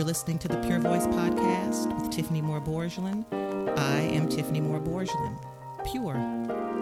You're 0.00 0.06
listening 0.06 0.38
to 0.38 0.48
the 0.48 0.56
Pure 0.62 0.78
Voice 0.78 1.06
Podcast 1.08 1.94
with 1.94 2.10
Tiffany 2.10 2.40
Moore 2.40 2.62
Borgelin. 2.62 3.22
I 3.78 4.00
am 4.00 4.30
Tiffany 4.30 4.58
Moore 4.58 4.80
Borgelin. 4.80 5.38
Pure. 5.84 6.16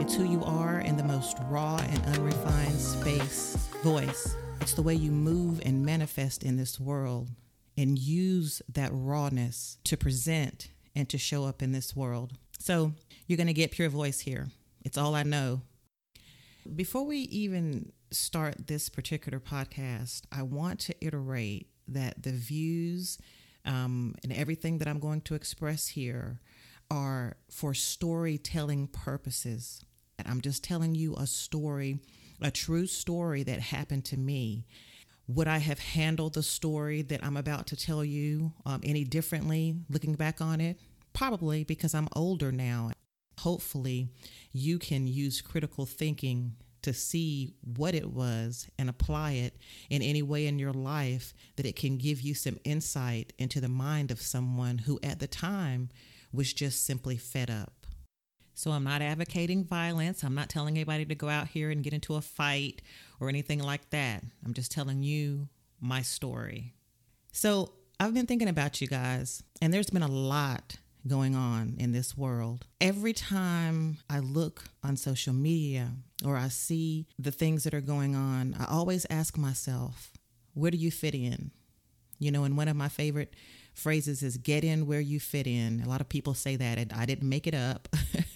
It's 0.01 0.14
who 0.14 0.23
you 0.23 0.45
are 0.45 0.79
in 0.79 0.96
the 0.96 1.03
most 1.03 1.37
raw 1.49 1.79
and 1.79 2.07
unrefined 2.15 2.79
space. 2.79 3.57
Voice. 3.83 4.37
It's 4.61 4.75
the 4.75 4.83
way 4.83 4.95
you 4.95 5.11
move 5.11 5.61
and 5.67 5.85
manifest 5.85 6.45
in 6.45 6.59
this 6.59 6.79
world 6.79 7.31
and 7.77 7.99
use 7.99 8.62
that 8.73 8.91
rawness 8.93 9.79
to 9.82 9.96
present 9.96 10.69
and 10.95 11.09
to 11.09 11.19
show 11.19 11.45
up 11.45 11.61
in 11.61 11.73
this 11.73 11.96
world. 11.96 12.35
So 12.61 12.93
you're 13.27 13.37
going 13.37 13.48
to 13.48 13.53
get 13.53 13.73
Pure 13.73 13.89
Voice 13.89 14.21
here. 14.21 14.46
It's 14.85 14.96
all 14.96 15.16
I 15.16 15.25
know. 15.25 15.62
Before 16.77 17.05
we 17.05 17.19
even 17.19 17.91
start 18.12 18.69
this 18.69 18.89
particular 18.89 19.41
podcast, 19.41 20.23
I 20.30 20.43
want 20.45 20.79
to 20.82 20.95
iterate 21.05 21.66
that 21.89 22.23
the 22.23 22.32
views 22.32 23.18
um, 23.64 24.14
and 24.22 24.32
everything 24.32 24.79
that 24.79 24.89
I'm 24.89 24.99
going 24.99 25.21
to 25.22 25.35
express 25.35 25.89
here 25.89 26.40
are 26.90 27.36
for 27.50 27.75
storytelling 27.75 28.89
purposes. 28.89 29.85
I'm 30.25 30.40
just 30.40 30.64
telling 30.64 30.94
you 30.94 31.14
a 31.14 31.27
story, 31.27 32.00
a 32.41 32.50
true 32.50 32.86
story 32.86 33.42
that 33.44 33.61
happened 33.61 34.05
to 34.06 34.16
me. 34.16 34.64
Would 35.27 35.47
I 35.47 35.58
have 35.58 35.78
handled 35.78 36.34
the 36.34 36.42
story 36.42 37.03
that 37.03 37.22
I'm 37.22 37.36
about 37.36 37.66
to 37.69 37.77
tell 37.77 38.02
you 38.02 38.52
um, 38.64 38.80
any 38.83 39.05
differently 39.05 39.77
looking 39.91 40.14
back 40.14 40.41
on 40.41 40.61
it? 40.61 40.78
Probably 41.12 41.64
because 41.64 41.94
I'm 41.94 42.08
older 42.16 42.50
now. 42.50 42.92
Hopefully, 43.41 44.08
you 44.52 44.78
can 44.78 45.06
use 45.06 45.42
critical 45.42 45.84
thinking 45.84 46.55
to 46.83 46.92
see 46.92 47.55
what 47.62 47.95
it 47.95 48.11
was 48.11 48.69
and 48.78 48.89
apply 48.89 49.33
it 49.33 49.56
in 49.91 50.03
any 50.03 50.23
way 50.23 50.47
in 50.47 50.59
your 50.59 50.73
life 50.73 51.34
that 51.56 51.67
it 51.67 51.77
can 51.77 51.97
give 51.97 52.20
you 52.20 52.34
some 52.34 52.59
insight 52.64 53.33
into 53.39 53.61
the 53.61 53.69
mind 53.69 54.11
of 54.11 54.20
someone 54.20 54.78
who 54.78 54.98
at 55.03 55.19
the 55.19 55.27
time 55.27 55.89
was 56.33 56.52
just 56.52 56.84
simply 56.84 57.17
fed 57.17 57.50
up. 57.50 57.86
So 58.55 58.72
I'm 58.72 58.84
not 58.84 59.02
advocating 59.02 59.64
violence. 59.64 60.25
I'm 60.25 60.34
not 60.34 60.48
telling 60.48 60.77
anybody 60.77 61.05
to 61.05 61.14
go 61.14 61.28
out 61.28 61.48
here 61.48 61.70
and 61.70 61.83
get 61.83 61.92
into 61.92 62.17
a 62.17 62.20
fight 62.20 62.83
or 63.20 63.28
anything 63.28 63.61
like 63.61 63.91
that. 63.91 64.24
I'm 64.45 64.52
just 64.52 64.72
telling 64.72 65.02
you 65.05 65.48
my 65.80 66.02
story. 66.02 66.74
So 67.33 67.72
I've 68.00 68.14
been 68.14 68.27
thinking 68.27 68.48
about 68.48 68.80
you 68.80 68.89
guys, 68.89 69.42
and 69.62 69.72
there's 69.72 69.91
been 69.91 70.02
a 70.02 70.08
lot 70.08 70.77
going 71.06 71.34
on 71.34 71.77
in 71.78 71.92
this 71.92 72.16
world. 72.16 72.66
Every 72.80 73.12
time 73.12 73.98
I 74.10 74.18
look 74.18 74.64
on 74.82 74.96
social 74.96 75.32
media 75.32 75.90
or 76.24 76.36
I 76.36 76.48
see 76.48 77.06
the 77.18 77.30
things 77.30 77.64
that 77.64 77.74
are 77.74 77.80
going 77.80 78.14
on, 78.14 78.56
I 78.58 78.66
always 78.66 79.06
ask 79.08 79.36
myself, 79.38 80.12
where 80.55 80.70
do 80.70 80.77
you 80.77 80.90
fit 80.90 81.14
in? 81.14 81.50
You 82.18 82.32
know, 82.32 82.44
and 82.44 82.56
one 82.56 82.68
of 82.68 82.77
my 82.77 82.88
favorite 82.88 83.34
phrases 83.74 84.22
is 84.22 84.36
get 84.36 84.64
in 84.64 84.86
where 84.86 85.00
you 85.00 85.20
fit 85.20 85.46
in. 85.46 85.82
A 85.84 85.88
lot 85.88 86.00
of 86.00 86.08
people 86.08 86.34
say 86.34 86.56
that, 86.56 86.78
and 86.78 86.92
I 86.92 87.06
didn't 87.06 87.28
make 87.28 87.46
it 87.46 87.55
up, 87.55 87.88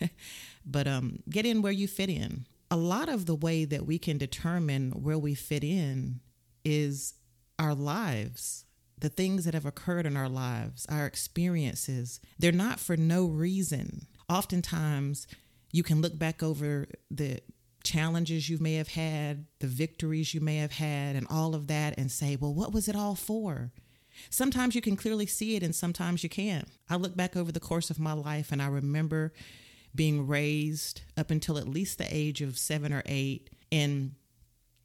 but 0.67 0.87
um, 0.87 1.19
get 1.29 1.45
in 1.45 1.63
where 1.63 1.73
you 1.73 1.89
fit 1.89 2.09
in. 2.09 2.47
A 2.71 2.77
lot 2.77 3.09
of 3.09 3.27
the 3.27 3.35
way 3.35 3.65
that 3.65 3.85
we 3.85 3.99
can 3.99 4.19
determine 4.19 4.93
where 4.93 5.19
we 5.19 5.35
fit 5.35 5.65
in 5.65 6.21
is 6.65 7.15
our 7.59 7.75
lives 7.75 8.65
the 9.03 9.09
things 9.09 9.45
that 9.45 9.53
have 9.53 9.67
occurred 9.67 10.07
in 10.07 10.17
our 10.17 10.29
lives, 10.29 10.87
our 10.89 11.07
experiences, 11.07 12.21
they're 12.39 12.53
not 12.53 12.79
for 12.79 12.97
no 12.97 13.27
reason. 13.27 14.07
Oftentimes, 14.29 15.27
you 15.73 15.83
can 15.83 16.01
look 16.01 16.17
back 16.17 16.41
over 16.41 16.87
the 17.11 17.41
challenges 17.83 18.49
you 18.49 18.59
may 18.59 18.75
have 18.75 18.91
had, 18.91 19.47
the 19.59 19.67
victories 19.67 20.33
you 20.35 20.41
may 20.41 20.59
have 20.59 20.71
had, 20.71 21.17
and 21.17 21.27
all 21.29 21.57
of 21.57 21.67
that, 21.67 21.99
and 21.99 22.13
say, 22.13 22.37
well, 22.37 22.55
what 22.55 22.73
was 22.73 22.89
it 22.89 22.95
all 22.95 23.17
for? 23.17 23.73
Sometimes 24.31 24.77
you 24.77 24.81
can 24.81 24.95
clearly 24.95 25.27
see 25.27 25.57
it, 25.57 25.65
and 25.65 25.75
sometimes 25.75 26.23
you 26.23 26.29
can't. 26.29 26.69
I 26.89 26.95
look 26.95 27.17
back 27.17 27.37
over 27.37 27.51
the 27.51 27.59
course 27.59 27.91
of 27.91 27.99
my 27.99 28.13
life, 28.13 28.53
and 28.53 28.63
I 28.63 28.69
remember 28.69 29.33
being 29.93 30.29
raised 30.29 31.03
up 31.17 31.33
until 31.33 31.59
at 31.59 31.67
least 31.67 31.99
the 31.99 32.07
age 32.09 32.41
of 32.41 32.57
seven 32.57 32.93
or 32.93 33.03
eight 33.07 33.51
in 33.73 34.15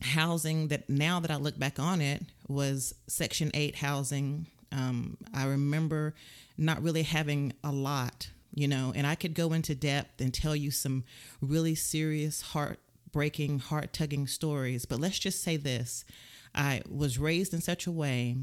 housing 0.01 0.67
that 0.67 0.89
now 0.89 1.19
that 1.19 1.31
I 1.31 1.37
look 1.37 1.57
back 1.57 1.79
on 1.79 2.01
it 2.01 2.23
was 2.47 2.93
Section 3.07 3.51
8 3.53 3.75
housing. 3.75 4.47
Um, 4.71 5.17
I 5.33 5.45
remember 5.45 6.13
not 6.57 6.81
really 6.81 7.03
having 7.03 7.53
a 7.63 7.71
lot, 7.71 8.29
you 8.53 8.67
know, 8.67 8.93
and 8.95 9.07
I 9.07 9.15
could 9.15 9.33
go 9.33 9.53
into 9.53 9.75
depth 9.75 10.21
and 10.21 10.33
tell 10.33 10.55
you 10.55 10.71
some 10.71 11.03
really 11.41 11.75
serious, 11.75 12.41
heartbreaking, 12.41 13.59
heart 13.59 13.93
tugging 13.93 14.27
stories. 14.27 14.85
But 14.85 14.99
let's 14.99 15.19
just 15.19 15.41
say 15.43 15.57
this 15.57 16.05
I 16.53 16.81
was 16.89 17.19
raised 17.19 17.53
in 17.53 17.61
such 17.61 17.87
a 17.87 17.91
way 17.91 18.37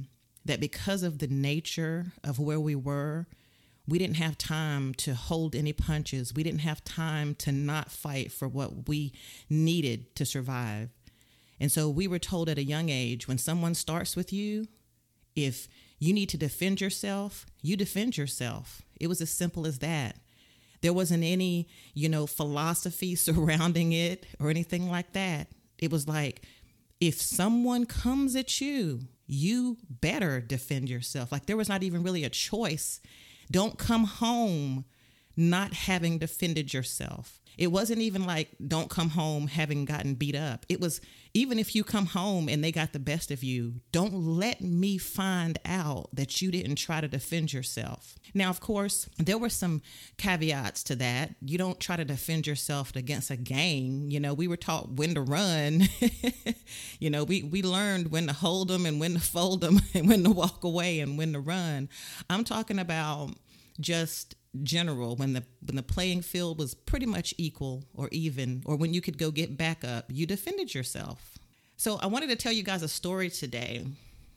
that 0.44 0.60
because 0.60 1.02
of 1.02 1.18
the 1.18 1.26
nature 1.26 2.12
of 2.22 2.38
where 2.38 2.60
we 2.60 2.74
were, 2.74 3.26
we 3.86 3.98
didn't 3.98 4.16
have 4.16 4.38
time 4.38 4.94
to 4.94 5.14
hold 5.14 5.54
any 5.54 5.72
punches. 5.72 6.34
We 6.34 6.42
didn't 6.42 6.60
have 6.60 6.84
time 6.84 7.34
to 7.36 7.52
not 7.52 7.90
fight 7.90 8.32
for 8.32 8.48
what 8.48 8.88
we 8.88 9.12
needed 9.50 10.14
to 10.16 10.24
survive. 10.24 10.90
And 11.64 11.72
so 11.72 11.88
we 11.88 12.06
were 12.06 12.18
told 12.18 12.50
at 12.50 12.58
a 12.58 12.62
young 12.62 12.90
age 12.90 13.26
when 13.26 13.38
someone 13.38 13.72
starts 13.72 14.16
with 14.16 14.34
you, 14.34 14.68
if 15.34 15.66
you 15.98 16.12
need 16.12 16.28
to 16.28 16.36
defend 16.36 16.78
yourself, 16.78 17.46
you 17.62 17.74
defend 17.74 18.18
yourself. 18.18 18.82
It 19.00 19.06
was 19.06 19.22
as 19.22 19.30
simple 19.30 19.66
as 19.66 19.78
that. 19.78 20.18
There 20.82 20.92
wasn't 20.92 21.24
any, 21.24 21.66
you 21.94 22.10
know, 22.10 22.26
philosophy 22.26 23.14
surrounding 23.14 23.92
it 23.92 24.26
or 24.38 24.50
anything 24.50 24.90
like 24.90 25.14
that. 25.14 25.48
It 25.78 25.90
was 25.90 26.06
like, 26.06 26.42
if 27.00 27.18
someone 27.18 27.86
comes 27.86 28.36
at 28.36 28.60
you, 28.60 29.00
you 29.26 29.78
better 29.88 30.42
defend 30.42 30.90
yourself. 30.90 31.32
Like 31.32 31.46
there 31.46 31.56
was 31.56 31.70
not 31.70 31.82
even 31.82 32.02
really 32.02 32.24
a 32.24 32.28
choice. 32.28 33.00
Don't 33.50 33.78
come 33.78 34.04
home 34.04 34.84
not 35.36 35.72
having 35.72 36.18
defended 36.18 36.72
yourself. 36.72 37.40
It 37.56 37.68
wasn't 37.68 38.00
even 38.00 38.24
like 38.26 38.48
don't 38.66 38.90
come 38.90 39.10
home 39.10 39.46
having 39.46 39.84
gotten 39.84 40.14
beat 40.14 40.34
up. 40.34 40.66
It 40.68 40.80
was 40.80 41.00
even 41.34 41.58
if 41.58 41.74
you 41.74 41.82
come 41.82 42.06
home 42.06 42.48
and 42.48 42.62
they 42.62 42.70
got 42.70 42.92
the 42.92 42.98
best 42.98 43.30
of 43.30 43.42
you, 43.42 43.80
don't 43.92 44.14
let 44.14 44.60
me 44.60 44.98
find 44.98 45.58
out 45.64 46.08
that 46.12 46.40
you 46.40 46.50
didn't 46.50 46.76
try 46.76 47.00
to 47.00 47.08
defend 47.08 47.52
yourself. 47.52 48.16
Now, 48.34 48.50
of 48.50 48.60
course, 48.60 49.08
there 49.18 49.38
were 49.38 49.48
some 49.48 49.82
caveats 50.16 50.82
to 50.84 50.96
that. 50.96 51.34
You 51.40 51.58
don't 51.58 51.80
try 51.80 51.96
to 51.96 52.04
defend 52.04 52.46
yourself 52.46 52.94
against 52.94 53.30
a 53.30 53.36
gang. 53.36 54.10
You 54.10 54.20
know, 54.20 54.34
we 54.34 54.48
were 54.48 54.56
taught 54.56 54.92
when 54.92 55.14
to 55.14 55.22
run. 55.22 55.84
you 56.98 57.10
know, 57.10 57.24
we 57.24 57.42
we 57.42 57.62
learned 57.62 58.10
when 58.10 58.26
to 58.26 58.32
hold 58.32 58.68
them 58.68 58.86
and 58.86 59.00
when 59.00 59.14
to 59.14 59.20
fold 59.20 59.60
them 59.60 59.80
and 59.94 60.08
when 60.08 60.24
to 60.24 60.30
walk 60.30 60.64
away 60.64 61.00
and 61.00 61.18
when 61.18 61.32
to 61.32 61.40
run. 61.40 61.88
I'm 62.30 62.44
talking 62.44 62.78
about 62.78 63.30
just 63.80 64.36
general 64.62 65.16
when 65.16 65.32
the 65.32 65.42
when 65.66 65.76
the 65.76 65.82
playing 65.82 66.22
field 66.22 66.58
was 66.58 66.74
pretty 66.74 67.06
much 67.06 67.34
equal 67.38 67.84
or 67.94 68.08
even 68.12 68.62
or 68.66 68.76
when 68.76 68.94
you 68.94 69.00
could 69.00 69.18
go 69.18 69.30
get 69.30 69.56
back 69.56 69.84
up 69.84 70.06
you 70.08 70.26
defended 70.26 70.74
yourself. 70.74 71.38
So 71.76 71.98
i 72.00 72.06
wanted 72.06 72.30
to 72.30 72.36
tell 72.36 72.52
you 72.52 72.62
guys 72.62 72.82
a 72.82 72.88
story 72.88 73.30
today 73.30 73.84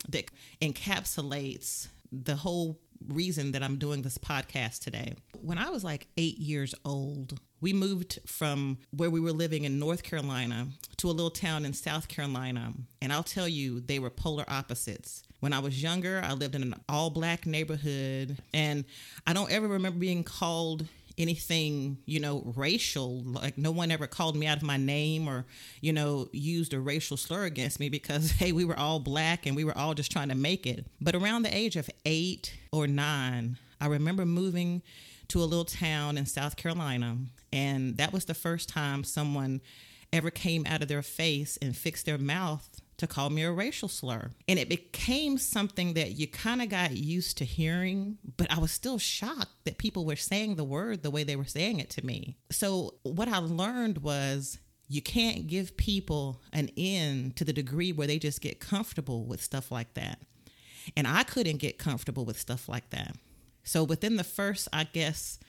that 0.09 0.29
encapsulates 0.61 1.88
the 2.11 2.35
whole 2.35 2.79
reason 3.07 3.51
that 3.51 3.61
i'm 3.61 3.78
doing 3.78 4.01
this 4.01 4.17
podcast 4.17 4.79
today. 4.79 5.13
When 5.41 5.57
i 5.57 5.69
was 5.69 5.83
like 5.83 6.07
eight 6.17 6.38
years 6.39 6.73
old 6.84 7.39
we 7.61 7.73
moved 7.73 8.19
from 8.25 8.78
where 8.91 9.09
we 9.09 9.19
were 9.19 9.31
living 9.31 9.63
in 9.63 9.79
north 9.79 10.03
carolina 10.03 10.67
to 10.97 11.09
a 11.09 11.11
little 11.11 11.31
town 11.31 11.66
in 11.66 11.73
south 11.73 12.07
carolina 12.07 12.73
and 13.01 13.11
i'll 13.11 13.23
tell 13.23 13.47
you 13.47 13.79
they 13.79 13.99
were 13.99 14.09
polar 14.09 14.45
opposites 14.47 15.23
when 15.39 15.53
I 15.53 15.59
was 15.59 15.81
younger, 15.81 16.21
I 16.23 16.33
lived 16.33 16.55
in 16.55 16.63
an 16.63 16.75
all 16.89 17.09
black 17.09 17.45
neighborhood, 17.45 18.37
and 18.53 18.85
I 19.25 19.33
don't 19.33 19.51
ever 19.51 19.67
remember 19.67 19.99
being 19.99 20.23
called 20.23 20.87
anything, 21.17 21.97
you 22.05 22.19
know, 22.19 22.43
racial. 22.55 23.21
Like 23.21 23.57
no 23.57 23.71
one 23.71 23.91
ever 23.91 24.07
called 24.07 24.35
me 24.35 24.45
out 24.45 24.57
of 24.57 24.63
my 24.63 24.77
name 24.77 25.27
or, 25.27 25.45
you 25.81 25.91
know, 25.91 26.29
used 26.31 26.73
a 26.73 26.79
racial 26.79 27.17
slur 27.17 27.45
against 27.45 27.79
me 27.79 27.89
because, 27.89 28.31
hey, 28.39 28.51
we 28.51 28.65
were 28.65 28.77
all 28.77 28.99
black 28.99 29.45
and 29.45 29.55
we 29.55 29.63
were 29.63 29.77
all 29.77 29.93
just 29.93 30.11
trying 30.11 30.29
to 30.29 30.35
make 30.35 30.65
it. 30.67 30.85
But 31.01 31.15
around 31.15 31.43
the 31.43 31.55
age 31.55 31.75
of 31.75 31.90
eight 32.05 32.53
or 32.72 32.87
nine, 32.87 33.57
I 33.81 33.87
remember 33.87 34.25
moving 34.25 34.81
to 35.29 35.41
a 35.41 35.45
little 35.45 35.66
town 35.66 36.17
in 36.17 36.25
South 36.25 36.55
Carolina. 36.55 37.17
And 37.51 37.97
that 37.97 38.13
was 38.13 38.25
the 38.25 38.33
first 38.33 38.69
time 38.69 39.03
someone 39.03 39.61
ever 40.13 40.29
came 40.29 40.66
out 40.66 40.81
of 40.81 40.87
their 40.87 41.01
face 41.01 41.57
and 41.61 41.75
fixed 41.75 42.05
their 42.05 42.17
mouth 42.17 42.81
to 42.97 43.08
call 43.08 43.29
me 43.29 43.44
a 43.44 43.52
racial 43.52 43.88
slur. 43.88 44.32
And 44.47 44.58
it 44.58 44.70
became 44.70 45.38
something 45.38 45.94
that 45.94 46.14
you 46.14 46.28
kind 46.28 46.61
of 46.61 46.70
got 46.70 46.91
used 46.97 47.38
to 47.38 47.46
hearing, 47.46 48.17
but 48.38 48.52
I 48.52 48.59
was 48.59 48.72
still 48.72 48.97
shocked 48.97 49.66
that 49.66 49.78
people 49.78 50.05
were 50.05 50.16
saying 50.16 50.55
the 50.55 50.64
word 50.64 51.03
the 51.03 51.11
way 51.11 51.23
they 51.23 51.35
were 51.35 51.46
saying 51.46 51.79
it 51.79 51.90
to 51.91 52.05
me. 52.05 52.38
So, 52.52 52.96
what 53.03 53.28
I 53.28 53.38
learned 53.38 53.99
was 53.99 54.59
you 54.88 55.02
can't 55.02 55.47
give 55.47 55.78
people 55.78 56.41
an 56.53 56.70
end 56.78 57.35
to 57.35 57.46
the 57.46 57.53
degree 57.53 57.91
where 57.91 58.08
they 58.08 58.20
just 58.20 58.41
get 58.41 58.59
comfortable 58.59 59.26
with 59.26 59.43
stuff 59.43 59.72
like 59.72 59.93
that. 59.93 60.20
And 60.96 61.08
I 61.08 61.23
couldn't 61.23 61.58
get 61.58 61.78
comfortable 61.78 62.26
with 62.26 62.40
stuff 62.40 62.70
like 62.70 62.90
that. 62.91 63.16
So, 63.64 63.84
within 63.84 64.16
the 64.16 64.23
first, 64.23 64.67
I 64.73 64.85
guess, 64.85 65.40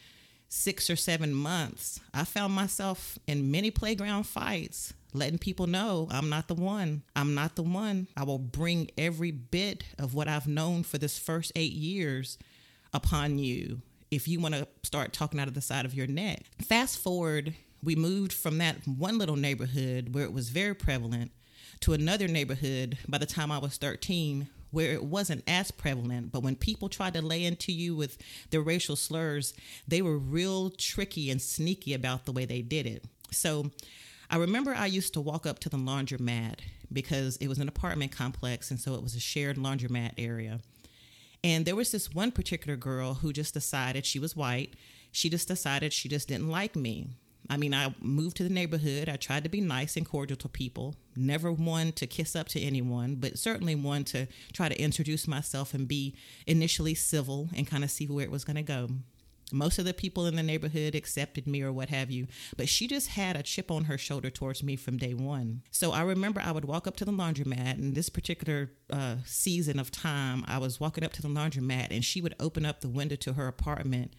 six 0.48 0.88
or 0.90 0.96
seven 0.96 1.32
months, 1.34 2.00
I 2.12 2.24
found 2.24 2.54
myself 2.54 3.18
in 3.26 3.50
many 3.50 3.70
playground 3.70 4.24
fights, 4.24 4.94
letting 5.12 5.38
people 5.38 5.66
know 5.66 6.08
I'm 6.10 6.28
not 6.28 6.48
the 6.48 6.54
one. 6.54 7.02
I'm 7.14 7.34
not 7.34 7.56
the 7.56 7.62
one. 7.62 8.08
I 8.16 8.24
will 8.24 8.38
bring 8.38 8.90
every 8.96 9.30
bit 9.30 9.84
of 9.98 10.14
what 10.14 10.28
I've 10.28 10.46
known 10.48 10.82
for 10.82 10.98
this 10.98 11.18
first 11.18 11.52
eight 11.54 11.72
years 11.72 12.38
upon 12.92 13.38
you 13.38 13.82
if 14.10 14.26
you 14.26 14.40
want 14.40 14.54
to 14.54 14.66
start 14.82 15.12
talking 15.12 15.38
out 15.38 15.48
of 15.48 15.54
the 15.54 15.60
side 15.60 15.84
of 15.84 15.94
your 15.94 16.06
neck. 16.06 16.42
Fast 16.62 16.98
forward, 16.98 17.54
we 17.82 17.94
moved 17.94 18.32
from 18.32 18.58
that 18.58 18.86
one 18.86 19.18
little 19.18 19.36
neighborhood 19.36 20.14
where 20.14 20.24
it 20.24 20.32
was 20.32 20.48
very 20.48 20.74
prevalent 20.74 21.30
to 21.80 21.92
another 21.92 22.26
neighborhood 22.26 22.98
by 23.06 23.18
the 23.18 23.26
time 23.26 23.52
I 23.52 23.58
was 23.58 23.76
13 23.76 24.48
where 24.70 24.92
it 24.92 25.04
wasn't 25.04 25.44
as 25.46 25.70
prevalent. 25.70 26.32
But 26.32 26.42
when 26.42 26.56
people 26.56 26.88
tried 26.88 27.14
to 27.14 27.22
lay 27.22 27.44
into 27.44 27.72
you 27.72 27.96
with 27.96 28.18
their 28.50 28.60
racial 28.60 28.96
slurs, 28.96 29.54
they 29.86 30.02
were 30.02 30.18
real 30.18 30.70
tricky 30.70 31.30
and 31.30 31.40
sneaky 31.40 31.94
about 31.94 32.26
the 32.26 32.32
way 32.32 32.44
they 32.44 32.62
did 32.62 32.86
it. 32.86 33.04
So 33.30 33.70
I 34.30 34.36
remember 34.36 34.74
I 34.74 34.86
used 34.86 35.14
to 35.14 35.20
walk 35.20 35.46
up 35.46 35.58
to 35.60 35.68
the 35.68 35.76
laundromat 35.76 36.56
because 36.92 37.36
it 37.36 37.48
was 37.48 37.58
an 37.58 37.68
apartment 37.68 38.12
complex, 38.12 38.70
and 38.70 38.80
so 38.80 38.94
it 38.94 39.02
was 39.02 39.14
a 39.14 39.20
shared 39.20 39.56
laundromat 39.56 40.12
area. 40.18 40.60
And 41.44 41.64
there 41.64 41.76
was 41.76 41.92
this 41.92 42.12
one 42.12 42.32
particular 42.32 42.76
girl 42.76 43.14
who 43.14 43.32
just 43.32 43.54
decided 43.54 44.04
she 44.04 44.18
was 44.18 44.34
white. 44.34 44.74
She 45.12 45.30
just 45.30 45.48
decided 45.48 45.92
she 45.92 46.08
just 46.08 46.28
didn't 46.28 46.50
like 46.50 46.74
me. 46.76 47.08
I 47.50 47.56
mean, 47.56 47.72
I 47.72 47.94
moved 48.00 48.36
to 48.38 48.42
the 48.42 48.50
neighborhood. 48.50 49.08
I 49.08 49.16
tried 49.16 49.44
to 49.44 49.50
be 49.50 49.60
nice 49.60 49.96
and 49.96 50.06
cordial 50.06 50.36
to 50.38 50.48
people, 50.48 50.96
never 51.16 51.50
one 51.50 51.92
to 51.92 52.06
kiss 52.06 52.36
up 52.36 52.48
to 52.48 52.60
anyone, 52.60 53.16
but 53.16 53.38
certainly 53.38 53.74
one 53.74 54.04
to 54.04 54.28
try 54.52 54.68
to 54.68 54.80
introduce 54.80 55.26
myself 55.26 55.72
and 55.72 55.88
be 55.88 56.14
initially 56.46 56.94
civil 56.94 57.48
and 57.56 57.66
kind 57.66 57.84
of 57.84 57.90
see 57.90 58.06
where 58.06 58.24
it 58.24 58.30
was 58.30 58.44
going 58.44 58.56
to 58.56 58.62
go. 58.62 58.88
Most 59.50 59.78
of 59.78 59.86
the 59.86 59.94
people 59.94 60.26
in 60.26 60.36
the 60.36 60.42
neighborhood 60.42 60.94
accepted 60.94 61.46
me 61.46 61.62
or 61.62 61.72
what 61.72 61.88
have 61.88 62.10
you, 62.10 62.26
but 62.58 62.68
she 62.68 62.86
just 62.86 63.08
had 63.08 63.34
a 63.34 63.42
chip 63.42 63.70
on 63.70 63.84
her 63.84 63.96
shoulder 63.96 64.28
towards 64.28 64.62
me 64.62 64.76
from 64.76 64.98
day 64.98 65.14
one. 65.14 65.62
So 65.70 65.92
I 65.92 66.02
remember 66.02 66.42
I 66.44 66.52
would 66.52 66.66
walk 66.66 66.86
up 66.86 66.96
to 66.96 67.06
the 67.06 67.12
laundromat, 67.12 67.78
and 67.78 67.94
this 67.94 68.10
particular 68.10 68.72
uh, 68.92 69.16
season 69.24 69.78
of 69.78 69.90
time, 69.90 70.44
I 70.46 70.58
was 70.58 70.80
walking 70.80 71.02
up 71.02 71.14
to 71.14 71.22
the 71.22 71.28
laundromat, 71.28 71.88
and 71.90 72.04
she 72.04 72.20
would 72.20 72.34
open 72.38 72.66
up 72.66 72.82
the 72.82 72.90
window 72.90 73.16
to 73.16 73.32
her 73.34 73.48
apartment 73.48 74.12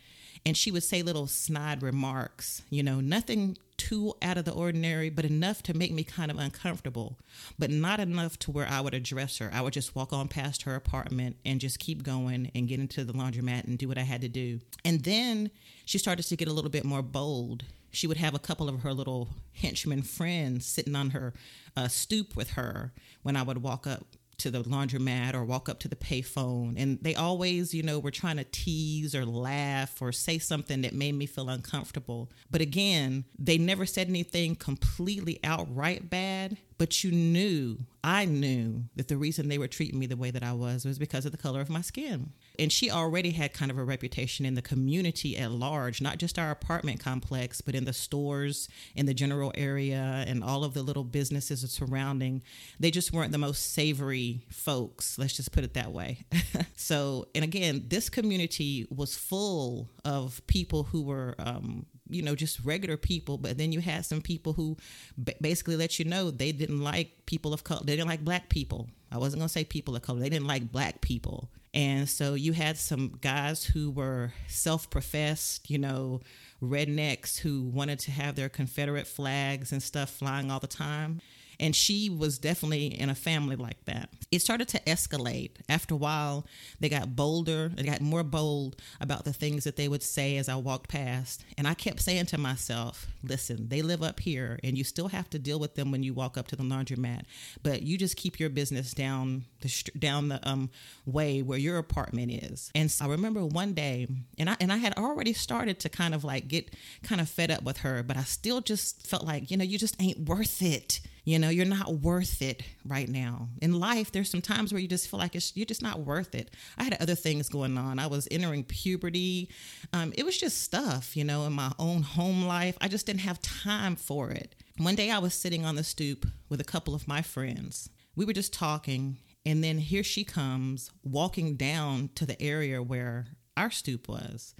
and 0.45 0.55
she 0.55 0.71
would 0.71 0.83
say 0.83 1.01
little 1.01 1.27
snide 1.27 1.83
remarks, 1.83 2.61
you 2.69 2.83
know, 2.83 2.99
nothing 2.99 3.57
too 3.77 4.13
out 4.21 4.37
of 4.37 4.45
the 4.45 4.51
ordinary, 4.51 5.09
but 5.09 5.25
enough 5.25 5.63
to 5.63 5.73
make 5.73 5.91
me 5.91 6.03
kind 6.03 6.29
of 6.29 6.37
uncomfortable, 6.37 7.17
but 7.57 7.69
not 7.69 7.99
enough 7.99 8.37
to 8.39 8.51
where 8.51 8.67
I 8.67 8.81
would 8.81 8.93
address 8.93 9.37
her. 9.37 9.49
I 9.53 9.61
would 9.61 9.73
just 9.73 9.95
walk 9.95 10.11
on 10.11 10.27
past 10.27 10.63
her 10.63 10.75
apartment 10.75 11.37
and 11.45 11.61
just 11.61 11.79
keep 11.79 12.03
going 12.03 12.51
and 12.53 12.67
get 12.67 12.79
into 12.79 13.03
the 13.03 13.13
laundromat 13.13 13.65
and 13.65 13.77
do 13.77 13.87
what 13.87 13.97
I 13.97 14.01
had 14.03 14.21
to 14.21 14.27
do. 14.27 14.59
And 14.83 15.03
then 15.03 15.49
she 15.85 15.97
started 15.97 16.23
to 16.23 16.35
get 16.35 16.47
a 16.47 16.53
little 16.53 16.69
bit 16.69 16.83
more 16.83 17.01
bold. 17.01 17.63
She 17.91 18.05
would 18.05 18.17
have 18.17 18.35
a 18.35 18.39
couple 18.39 18.69
of 18.69 18.81
her 18.81 18.93
little 18.93 19.29
henchmen 19.53 20.03
friends 20.03 20.65
sitting 20.65 20.95
on 20.95 21.11
her 21.11 21.33
uh, 21.75 21.87
stoop 21.87 22.35
with 22.35 22.51
her 22.51 22.91
when 23.23 23.35
I 23.35 23.43
would 23.43 23.63
walk 23.63 23.87
up 23.87 24.15
to 24.39 24.51
the 24.51 24.63
laundromat 24.63 25.33
or 25.33 25.43
walk 25.43 25.69
up 25.69 25.79
to 25.79 25.87
the 25.87 25.95
payphone. 25.95 26.75
And 26.77 26.99
they 27.01 27.15
always, 27.15 27.73
you 27.73 27.83
know, 27.83 27.99
were 27.99 28.11
trying 28.11 28.37
to 28.37 28.43
tease 28.43 29.13
or 29.13 29.25
laugh 29.25 30.01
or 30.01 30.11
say 30.11 30.39
something 30.39 30.81
that 30.81 30.93
made 30.93 31.15
me 31.15 31.25
feel 31.25 31.49
uncomfortable. 31.49 32.31
But 32.49 32.61
again, 32.61 33.25
they 33.37 33.57
never 33.57 33.85
said 33.85 34.07
anything 34.07 34.55
completely 34.55 35.39
outright 35.43 36.09
bad 36.09 36.57
but 36.79 37.03
you 37.03 37.11
knew, 37.11 37.77
I 38.05 38.23
knew 38.23 38.85
that 38.95 39.09
the 39.09 39.17
reason 39.17 39.49
they 39.49 39.57
were 39.57 39.67
treating 39.67 39.99
me 39.99 40.07
the 40.07 40.15
way 40.15 40.31
that 40.31 40.43
I 40.43 40.53
was 40.53 40.85
was 40.85 40.97
because 40.97 41.25
of 41.25 41.33
the 41.33 41.37
color 41.37 41.59
of 41.59 41.69
my 41.69 41.81
skin. 41.81 42.31
And 42.57 42.71
she 42.71 42.89
already 42.89 43.31
had 43.31 43.53
kind 43.53 43.69
of 43.69 43.77
a 43.77 43.83
reputation 43.83 44.45
in 44.45 44.55
the 44.55 44.61
community 44.61 45.37
at 45.37 45.51
large, 45.51 46.01
not 46.01 46.19
just 46.19 46.39
our 46.39 46.51
apartment 46.51 47.01
complex, 47.01 47.59
but 47.59 47.75
in 47.75 47.83
the 47.83 47.91
stores, 47.91 48.69
in 48.95 49.07
the 49.07 49.13
general 49.13 49.51
area, 49.55 50.23
and 50.25 50.41
all 50.41 50.63
of 50.63 50.73
the 50.73 50.81
little 50.81 51.03
businesses 51.03 51.69
surrounding. 51.69 52.41
They 52.79 52.91
just 52.91 53.11
weren't 53.11 53.33
the 53.33 53.37
most 53.37 53.73
savory 53.73 54.45
folks, 54.49 55.19
let's 55.19 55.35
just 55.35 55.51
put 55.51 55.65
it 55.65 55.73
that 55.73 55.91
way. 55.91 56.25
so, 56.77 57.27
and 57.35 57.43
again, 57.43 57.85
this 57.89 58.09
community 58.09 58.87
was 58.89 59.17
full 59.17 59.89
of 60.05 60.41
people 60.47 60.83
who 60.83 61.01
were 61.01 61.35
um, 61.39 61.85
you 62.09 62.21
know 62.21 62.35
just 62.35 62.59
regular 62.63 62.97
people 62.97 63.37
but 63.37 63.57
then 63.57 63.71
you 63.71 63.79
had 63.79 64.05
some 64.05 64.21
people 64.21 64.53
who 64.53 64.77
b- 65.23 65.33
basically 65.41 65.75
let 65.75 65.99
you 65.99 66.05
know 66.05 66.31
they 66.31 66.51
didn't 66.51 66.81
like 66.81 67.25
people 67.25 67.53
of 67.53 67.63
color 67.63 67.81
they 67.83 67.95
didn't 67.95 68.09
like 68.09 68.23
black 68.23 68.49
people. 68.49 68.89
I 69.11 69.17
wasn't 69.17 69.39
going 69.39 69.47
to 69.47 69.53
say 69.53 69.63
people 69.63 69.95
of 69.95 70.01
color 70.01 70.19
they 70.19 70.29
didn't 70.29 70.47
like 70.47 70.71
black 70.71 71.01
people. 71.01 71.49
And 71.73 72.09
so 72.09 72.33
you 72.33 72.53
had 72.53 72.77
some 72.77 73.17
guys 73.21 73.63
who 73.63 73.91
were 73.91 74.33
self-professed 74.47 75.69
you 75.69 75.77
know 75.77 76.21
rednecks 76.61 77.37
who 77.39 77.63
wanted 77.63 77.99
to 77.99 78.11
have 78.11 78.35
their 78.35 78.49
confederate 78.49 79.07
flags 79.07 79.71
and 79.71 79.81
stuff 79.81 80.09
flying 80.09 80.51
all 80.51 80.59
the 80.59 80.67
time 80.67 81.21
and 81.59 81.75
she 81.75 82.09
was 82.09 82.37
definitely 82.37 82.87
in 82.87 83.09
a 83.09 83.15
family 83.15 83.55
like 83.55 83.83
that. 83.85 84.09
It 84.31 84.41
started 84.41 84.67
to 84.69 84.79
escalate. 84.81 85.51
After 85.67 85.95
a 85.95 85.97
while, 85.97 86.45
they 86.79 86.89
got 86.89 87.15
bolder, 87.15 87.69
they 87.69 87.83
got 87.83 88.01
more 88.01 88.23
bold 88.23 88.75
about 89.01 89.25
the 89.25 89.33
things 89.33 89.63
that 89.63 89.75
they 89.75 89.87
would 89.87 90.03
say 90.03 90.37
as 90.37 90.47
I 90.47 90.55
walked 90.55 90.89
past. 90.89 91.43
And 91.57 91.67
I 91.67 91.73
kept 91.73 92.01
saying 92.01 92.27
to 92.27 92.37
myself, 92.37 93.07
listen, 93.23 93.67
they 93.69 93.81
live 93.81 94.01
up 94.01 94.19
here 94.19 94.59
and 94.63 94.77
you 94.77 94.83
still 94.83 95.09
have 95.09 95.29
to 95.31 95.39
deal 95.39 95.59
with 95.59 95.75
them 95.75 95.91
when 95.91 96.03
you 96.03 96.13
walk 96.13 96.37
up 96.37 96.47
to 96.47 96.55
the 96.55 96.63
laundromat, 96.63 97.23
but 97.63 97.81
you 97.81 97.97
just 97.97 98.15
keep 98.15 98.39
your 98.39 98.49
business 98.49 98.93
down 98.93 99.45
the 99.61 99.83
down 99.97 100.29
the 100.29 100.47
um 100.47 100.69
way 101.05 101.41
where 101.41 101.57
your 101.57 101.77
apartment 101.77 102.31
is. 102.31 102.71
And 102.73 102.89
so 102.89 103.05
I 103.05 103.07
remember 103.09 103.45
one 103.45 103.73
day 103.73 104.07
and 104.37 104.49
I 104.49 104.55
and 104.59 104.71
I 104.71 104.77
had 104.77 104.97
already 104.97 105.33
started 105.33 105.79
to 105.81 105.89
kind 105.89 106.13
of 106.13 106.23
like 106.23 106.47
get 106.47 106.73
kind 107.03 107.19
of 107.19 107.29
fed 107.29 107.51
up 107.51 107.63
with 107.63 107.79
her, 107.79 108.03
but 108.03 108.17
I 108.17 108.23
still 108.23 108.61
just 108.61 109.05
felt 109.05 109.25
like, 109.25 109.51
you 109.51 109.57
know, 109.57 109.63
you 109.63 109.77
just 109.77 110.01
ain't 110.01 110.27
worth 110.27 110.61
it 110.61 111.01
you 111.23 111.39
know 111.39 111.49
you're 111.49 111.65
not 111.65 111.95
worth 111.95 112.41
it 112.41 112.63
right 112.85 113.09
now. 113.09 113.49
In 113.61 113.79
life 113.79 114.11
there's 114.11 114.29
some 114.29 114.41
times 114.41 114.71
where 114.71 114.81
you 114.81 114.87
just 114.87 115.09
feel 115.09 115.19
like 115.19 115.33
you're 115.33 115.65
just 115.65 115.81
not 115.81 115.99
worth 115.99 116.35
it. 116.35 116.51
I 116.77 116.83
had 116.83 116.97
other 117.01 117.15
things 117.15 117.49
going 117.49 117.77
on. 117.77 117.99
I 117.99 118.07
was 118.07 118.27
entering 118.31 118.63
puberty. 118.63 119.49
Um, 119.93 120.13
it 120.17 120.25
was 120.25 120.37
just 120.37 120.61
stuff 120.61 121.15
you 121.15 121.23
know 121.23 121.45
in 121.45 121.53
my 121.53 121.71
own 121.79 122.01
home 122.01 122.43
life. 122.43 122.77
I 122.81 122.87
just 122.87 123.05
didn't 123.05 123.21
have 123.21 123.41
time 123.41 123.95
for 123.95 124.31
it. 124.31 124.55
One 124.77 124.95
day 124.95 125.11
i 125.11 125.19
was 125.19 125.33
sitting 125.33 125.65
on 125.65 125.75
the 125.75 125.83
stoop 125.83 126.25
with 126.47 126.61
a 126.61 126.65
couple 126.65 126.95
of 126.95 127.07
my 127.07 127.21
friends. 127.21 127.89
We 128.15 128.25
were 128.25 128.33
just 128.33 128.53
talking 128.53 129.17
and 129.45 129.63
then 129.63 129.77
here 129.77 130.03
she 130.03 130.23
comes 130.23 130.91
walking 131.03 131.55
down 131.55 132.09
to 132.15 132.25
the 132.25 132.41
area 132.41 132.81
where 132.83 133.27
our 133.57 133.71
stoop 133.71 134.07
was 134.07 134.53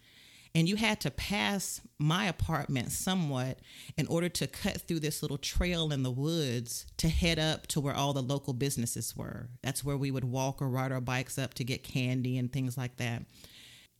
and 0.56 0.68
you 0.68 0.76
had 0.76 1.00
to 1.02 1.12
pass 1.12 1.82
my 2.00 2.26
apartment 2.26 2.92
somewhat 2.92 3.60
in 3.98 4.08
order 4.08 4.30
to 4.30 4.48
cut 4.48 4.82
through 4.82 5.00
this 5.00 5.22
little 5.22 5.38
trail 5.38 5.92
in 5.92 6.04
the 6.04 6.12
woods 6.12 6.86
to 6.98 7.08
head 7.08 7.38
up 7.38 7.68
to 7.68 7.80
where 7.80 7.94
all 7.94 8.14
the 8.14 8.22
local 8.22 8.54
businesses 8.54 9.16
were. 9.16 9.50
That's 9.62 9.84
where 9.84 9.98
we 9.98 10.12
would 10.12 10.26
walk 10.26 10.62
or 10.62 10.70
ride 10.70 10.92
our 10.92 11.02
bikes 11.02 11.38
up 11.38 11.54
to 11.56 11.64
get 11.64 11.84
candy 11.84 12.38
and 12.38 12.52
things 12.52 12.78
like 12.78 12.98
that. 12.98 13.24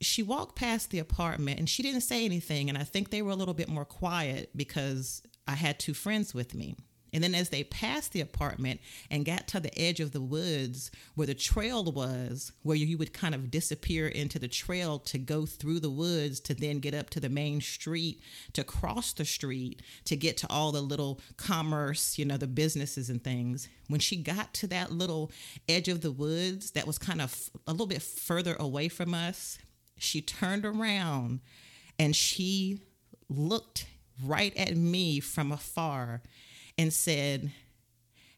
She 0.02 0.24
walked 0.24 0.56
past 0.56 0.90
the 0.90 1.00
apartment 1.00 1.60
and 1.60 1.70
she 1.70 1.84
didn't 1.84 2.02
say 2.02 2.26
anything. 2.26 2.70
And 2.70 2.78
I 2.78 2.84
think 2.84 3.10
they 3.10 3.22
were 3.22 3.32
a 3.32 3.36
little 3.36 3.54
bit 3.54 3.70
more 3.70 3.86
quiet 3.86 4.50
because 4.56 5.22
I 5.48 5.56
had 5.56 5.78
two 5.78 5.94
friends 5.94 6.34
with 6.34 6.56
me. 6.56 6.76
And 7.14 7.24
then 7.24 7.36
as 7.36 7.50
they 7.50 7.64
passed 7.64 8.14
the 8.14 8.22
apartment 8.22 8.80
and 9.10 9.26
got 9.26 9.48
to 9.50 9.60
the 9.60 9.78
edge 9.80 10.00
of 10.00 10.12
the 10.12 10.22
woods 10.22 10.92
where 11.16 11.28
the 11.28 11.34
trail 11.34 11.84
was, 11.84 12.52
where 12.64 12.78
you 12.78 12.98
would 12.98 13.14
kind 13.14 13.34
of 13.34 13.52
disappear 13.52 14.08
into 14.08 14.40
the 14.40 14.48
trail 14.48 15.00
to 15.00 15.18
go 15.18 15.46
through 15.46 15.80
the 15.80 15.90
woods 15.90 16.40
to 16.42 16.54
then 16.54 16.80
get 16.80 16.94
up 16.94 17.10
to 17.12 17.20
the 17.20 17.30
main 17.30 17.62
street, 17.62 18.22
to 18.54 18.64
cross 18.64 19.14
the 19.14 19.26
street, 19.26 19.82
to 20.06 20.16
get 20.16 20.38
to 20.38 20.48
all 20.50 20.72
the 20.72 20.82
little 20.82 21.20
commerce, 21.38 22.18
you 22.18 22.26
know, 22.26 22.38
the 22.38 22.48
businesses 22.48 23.10
and 23.10 23.24
things. 23.24 23.68
When 23.88 24.00
she 24.00 24.18
got 24.18 24.54
to 24.56 24.68
that 24.68 24.92
little 24.92 25.32
edge 25.68 25.88
of 25.88 26.02
the 26.02 26.12
woods 26.12 26.72
that 26.72 26.88
was 26.88 26.98
kind 26.98 27.22
of 27.22 27.50
a 27.66 27.72
little 27.72 27.88
bit 27.88 28.02
further 28.02 28.56
away 28.60 28.88
from 28.88 29.14
us, 29.14 29.58
she 29.98 30.22
turned 30.22 30.66
around 30.66 31.42
and 31.98 32.16
she 32.16 32.80
looked 33.30 33.86
right 34.24 34.56
at 34.58 34.76
me 34.76 35.20
from 35.20 35.52
afar 35.52 36.22
and 36.80 36.94
said, 36.94 37.52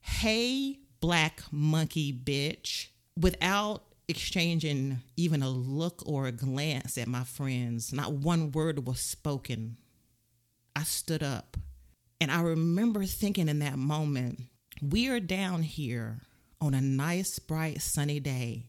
Hey, 0.01 0.79
black 0.99 1.43
monkey 1.51 2.11
bitch, 2.11 2.87
without 3.15 3.83
exchanging 4.07 4.99
even 5.15 5.43
a 5.43 5.49
look 5.49 6.01
or 6.07 6.25
a 6.25 6.31
glance 6.31 6.97
at 6.97 7.07
my 7.07 7.23
friends. 7.23 7.93
Not 7.93 8.13
one 8.13 8.51
word 8.51 8.87
was 8.87 8.99
spoken. 8.99 9.77
I 10.75 10.83
stood 10.83 11.21
up. 11.21 11.55
And 12.19 12.31
I 12.31 12.41
remember 12.41 13.05
thinking 13.05 13.47
in 13.47 13.59
that 13.59 13.77
moment, 13.77 14.41
we 14.81 15.07
are 15.07 15.19
down 15.19 15.61
here 15.61 16.21
on 16.59 16.73
a 16.73 16.81
nice, 16.81 17.37
bright, 17.37 17.81
sunny 17.81 18.19
day, 18.19 18.65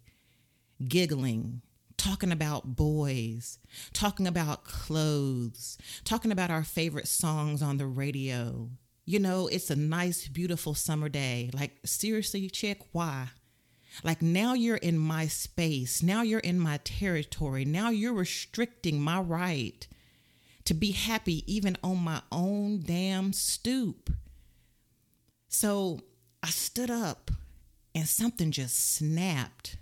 giggling, 0.86 1.62
talking 1.96 2.30
about 2.30 2.76
boys, 2.76 3.58
talking 3.94 4.26
about 4.26 4.64
clothes, 4.64 5.78
talking 6.04 6.30
about 6.30 6.50
our 6.50 6.62
favorite 6.62 7.08
songs 7.08 7.62
on 7.62 7.78
the 7.78 7.86
radio, 7.86 8.68
you 9.04 9.18
know, 9.18 9.48
it's 9.48 9.70
a 9.70 9.76
nice, 9.76 10.28
beautiful 10.28 10.74
summer 10.74 11.08
day. 11.08 11.50
Like, 11.52 11.72
seriously, 11.84 12.48
chick, 12.48 12.80
why? 12.92 13.28
Like, 14.04 14.22
now 14.22 14.54
you're 14.54 14.76
in 14.76 14.98
my 14.98 15.26
space. 15.26 16.02
Now 16.02 16.22
you're 16.22 16.40
in 16.40 16.58
my 16.58 16.78
territory. 16.78 17.64
Now 17.64 17.90
you're 17.90 18.14
restricting 18.14 19.00
my 19.00 19.20
right 19.20 19.86
to 20.64 20.74
be 20.74 20.92
happy 20.92 21.42
even 21.52 21.76
on 21.82 21.98
my 21.98 22.22
own 22.30 22.82
damn 22.86 23.32
stoop. 23.32 24.10
So 25.48 26.00
I 26.42 26.48
stood 26.48 26.90
up 26.90 27.30
and 27.94 28.08
something 28.08 28.50
just 28.50 28.94
snapped. 28.94 29.76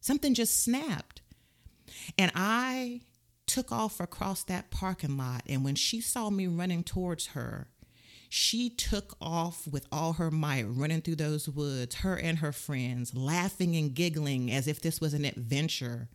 Something 0.00 0.34
just 0.34 0.62
snapped. 0.62 1.22
And 2.18 2.32
I 2.34 3.02
took 3.46 3.72
off 3.72 4.00
across 4.00 4.42
that 4.44 4.70
parking 4.70 5.16
lot. 5.16 5.42
And 5.48 5.64
when 5.64 5.74
she 5.74 6.00
saw 6.00 6.28
me 6.30 6.46
running 6.46 6.82
towards 6.82 7.28
her, 7.28 7.68
she 8.34 8.68
took 8.68 9.16
off 9.20 9.64
with 9.68 9.86
all 9.92 10.14
her 10.14 10.28
might, 10.28 10.64
running 10.64 11.00
through 11.00 11.14
those 11.14 11.48
woods, 11.48 11.94
her 11.96 12.18
and 12.18 12.38
her 12.38 12.50
friends, 12.50 13.14
laughing 13.14 13.76
and 13.76 13.94
giggling 13.94 14.50
as 14.50 14.66
if 14.66 14.80
this 14.80 15.00
was 15.00 15.14
an 15.14 15.24
adventure. 15.24 16.08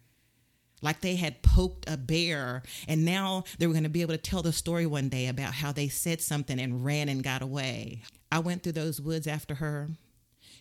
Like 0.81 0.99
they 0.99 1.15
had 1.15 1.41
poked 1.41 1.89
a 1.89 1.95
bear, 1.95 2.63
and 2.89 3.05
now 3.05 3.45
they 3.57 3.67
were 3.67 3.73
going 3.73 3.83
to 3.83 3.89
be 3.89 4.01
able 4.01 4.15
to 4.15 4.17
tell 4.17 4.41
the 4.41 4.51
story 4.51 4.85
one 4.85 5.07
day 5.07 5.27
about 5.27 5.53
how 5.53 5.71
they 5.71 5.87
said 5.87 6.19
something 6.19 6.59
and 6.59 6.83
ran 6.83 7.07
and 7.07 7.23
got 7.23 7.41
away. 7.41 8.03
I 8.29 8.39
went 8.39 8.63
through 8.63 8.73
those 8.73 8.99
woods 8.99 9.25
after 9.25 9.55
her. 9.55 9.87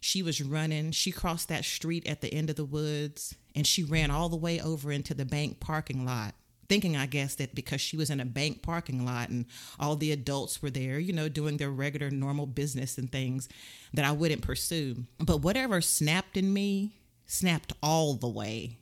She 0.01 0.23
was 0.23 0.41
running. 0.41 0.93
She 0.93 1.11
crossed 1.11 1.49
that 1.49 1.65
street 1.65 2.07
at 2.07 2.21
the 2.21 2.33
end 2.33 2.51
of 2.51 2.57
the 2.57 2.65
woods 2.65 3.35
and 3.57 3.67
she 3.67 3.83
ran 3.83 4.13
all 4.13 4.29
the 4.29 4.37
way 4.37 4.61
over 4.61 4.93
into 4.93 5.13
the 5.13 5.25
bank 5.25 5.59
parking 5.59 6.05
lot 6.05 6.37
thinking, 6.69 6.97
I 6.97 7.07
guess, 7.07 7.35
that 7.37 7.55
because 7.55 7.81
she 7.81 7.97
was 7.97 8.11
in 8.11 8.21
a 8.21 8.25
bank 8.25 8.63
parking 8.63 9.05
lot 9.05 9.31
and 9.31 9.47
all 9.81 9.97
the 9.97 10.13
adults 10.13 10.63
were 10.63 10.71
there, 10.71 10.99
you 10.99 11.13
know, 11.13 11.29
doing 11.29 11.57
their 11.57 11.71
regular, 11.71 12.11
normal 12.11 12.47
business 12.47 12.99
and 12.99 13.11
things, 13.11 13.49
that 13.95 14.05
I 14.05 14.13
wouldn't 14.13 14.43
pursue. 14.43 15.05
But 15.19 15.43
whatever 15.43 15.81
snapped 15.81 16.37
in 16.37 16.53
me 16.53 16.95
snapped 17.27 17.73
all 17.83 18.15
the 18.15 18.29
way. 18.29 18.79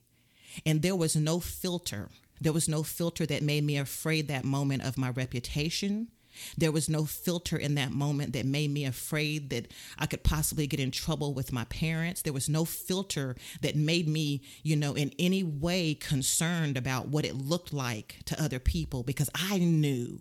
And 0.64 0.82
there 0.82 0.96
was 0.96 1.16
no 1.16 1.40
filter. 1.40 2.08
There 2.40 2.52
was 2.52 2.68
no 2.68 2.82
filter 2.82 3.26
that 3.26 3.42
made 3.42 3.64
me 3.64 3.76
afraid 3.76 4.28
that 4.28 4.44
moment 4.44 4.84
of 4.84 4.98
my 4.98 5.10
reputation. 5.10 6.08
There 6.56 6.72
was 6.72 6.88
no 6.88 7.04
filter 7.04 7.56
in 7.56 7.74
that 7.76 7.92
moment 7.92 8.32
that 8.32 8.46
made 8.46 8.70
me 8.70 8.84
afraid 8.84 9.50
that 9.50 9.72
I 9.98 10.06
could 10.06 10.22
possibly 10.22 10.66
get 10.66 10.80
in 10.80 10.90
trouble 10.90 11.34
with 11.34 11.52
my 11.52 11.64
parents. 11.64 12.22
There 12.22 12.32
was 12.32 12.48
no 12.48 12.64
filter 12.64 13.36
that 13.62 13.76
made 13.76 14.08
me, 14.08 14.42
you 14.62 14.76
know, 14.76 14.94
in 14.94 15.12
any 15.18 15.42
way 15.42 15.94
concerned 15.94 16.76
about 16.76 17.08
what 17.08 17.24
it 17.24 17.34
looked 17.34 17.72
like 17.72 18.16
to 18.26 18.42
other 18.42 18.58
people 18.58 19.02
because 19.02 19.30
I 19.34 19.58
knew 19.58 20.20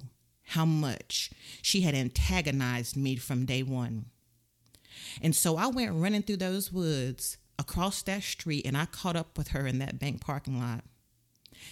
how 0.49 0.65
much 0.65 1.31
she 1.61 1.81
had 1.81 1.95
antagonized 1.95 2.95
me 2.95 3.15
from 3.15 3.45
day 3.45 3.63
one. 3.63 4.05
And 5.21 5.35
so 5.35 5.57
I 5.57 5.67
went 5.67 5.93
running 5.93 6.21
through 6.21 6.37
those 6.37 6.71
woods 6.71 7.37
across 7.57 8.01
that 8.03 8.23
street 8.23 8.65
and 8.65 8.77
I 8.77 8.85
caught 8.85 9.15
up 9.15 9.37
with 9.37 9.49
her 9.49 9.65
in 9.65 9.79
that 9.79 9.99
bank 9.99 10.21
parking 10.21 10.59
lot. 10.59 10.83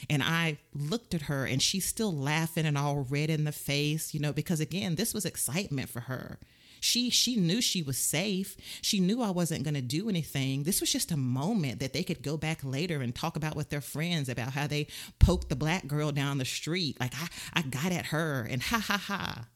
And 0.10 0.24
I 0.24 0.58
looked 0.74 1.14
at 1.14 1.24
her 1.24 1.46
and 1.46 1.62
she's 1.62 1.86
still 1.86 2.14
laughing 2.14 2.66
and 2.66 2.78
all 2.78 3.06
red 3.10 3.30
in 3.30 3.44
the 3.44 3.52
face, 3.52 4.14
you 4.14 4.20
know, 4.20 4.34
because 4.34 4.60
again, 4.60 4.96
this 4.96 5.14
was 5.14 5.26
excitement 5.26 5.90
for 5.90 6.02
her. 6.02 6.40
She 6.84 7.10
she 7.10 7.38
knew 7.38 7.62
she 7.62 7.82
was 7.82 7.98
safe. 7.98 8.58
She 8.82 9.00
knew 9.00 9.22
I 9.22 9.30
wasn't 9.30 9.64
going 9.64 9.74
to 9.76 9.82
do 9.82 10.10
anything. 10.10 10.64
This 10.64 10.82
was 10.82 10.92
just 10.92 11.14
a 11.14 11.18
moment 11.18 11.80
that 11.80 11.94
they 11.94 12.04
could 12.04 12.22
go 12.22 12.36
back 12.36 12.60
later 12.62 13.02
and 13.02 13.16
talk 13.16 13.38
about 13.38 13.56
with 13.56 13.70
their 13.70 13.80
friends 13.80 14.28
about 14.28 14.52
how 14.52 14.68
they 14.68 14.88
poked 15.18 15.48
the 15.48 15.56
black 15.56 15.88
girl 15.88 16.12
down 16.12 16.40
the 16.40 16.46
street. 16.46 17.00
Like 17.00 17.14
I 17.16 17.30
I 17.54 17.62
got 17.62 17.94
at 17.94 18.08
her 18.08 18.46
and 18.50 18.62
ha 18.62 18.80
ha 18.80 18.98
ha. 18.98 19.48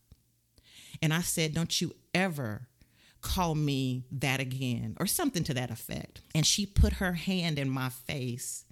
And 1.01 1.13
I 1.13 1.20
said, 1.20 1.53
"Don't 1.53 1.82
you 1.82 1.96
ever 2.13 2.70
call 3.20 3.56
me 3.56 4.06
that 4.10 4.39
again," 4.39 4.96
or 4.98 5.06
something 5.06 5.44
to 5.44 5.53
that 5.53 5.70
effect. 5.70 6.22
And 6.34 6.46
she 6.46 6.65
put 6.65 6.94
her 6.94 7.13
hand 7.13 7.60
in 7.60 7.70
my 7.70 7.89
face 7.89 8.63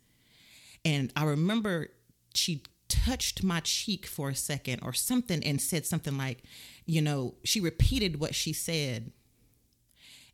and 0.85 1.11
I 1.15 1.25
remember 1.25 1.89
she 2.35 2.61
touched 2.87 3.43
my 3.43 3.59
cheek 3.61 4.05
for 4.05 4.29
a 4.29 4.35
second 4.35 4.81
or 4.83 4.93
something 4.93 5.43
and 5.43 5.59
said 5.59 5.85
something 5.85 6.17
like, 6.17 6.43
you 6.85 7.01
know, 7.01 7.33
she 7.43 7.59
repeated 7.59 8.19
what 8.19 8.35
she 8.35 8.53
said. 8.53 9.11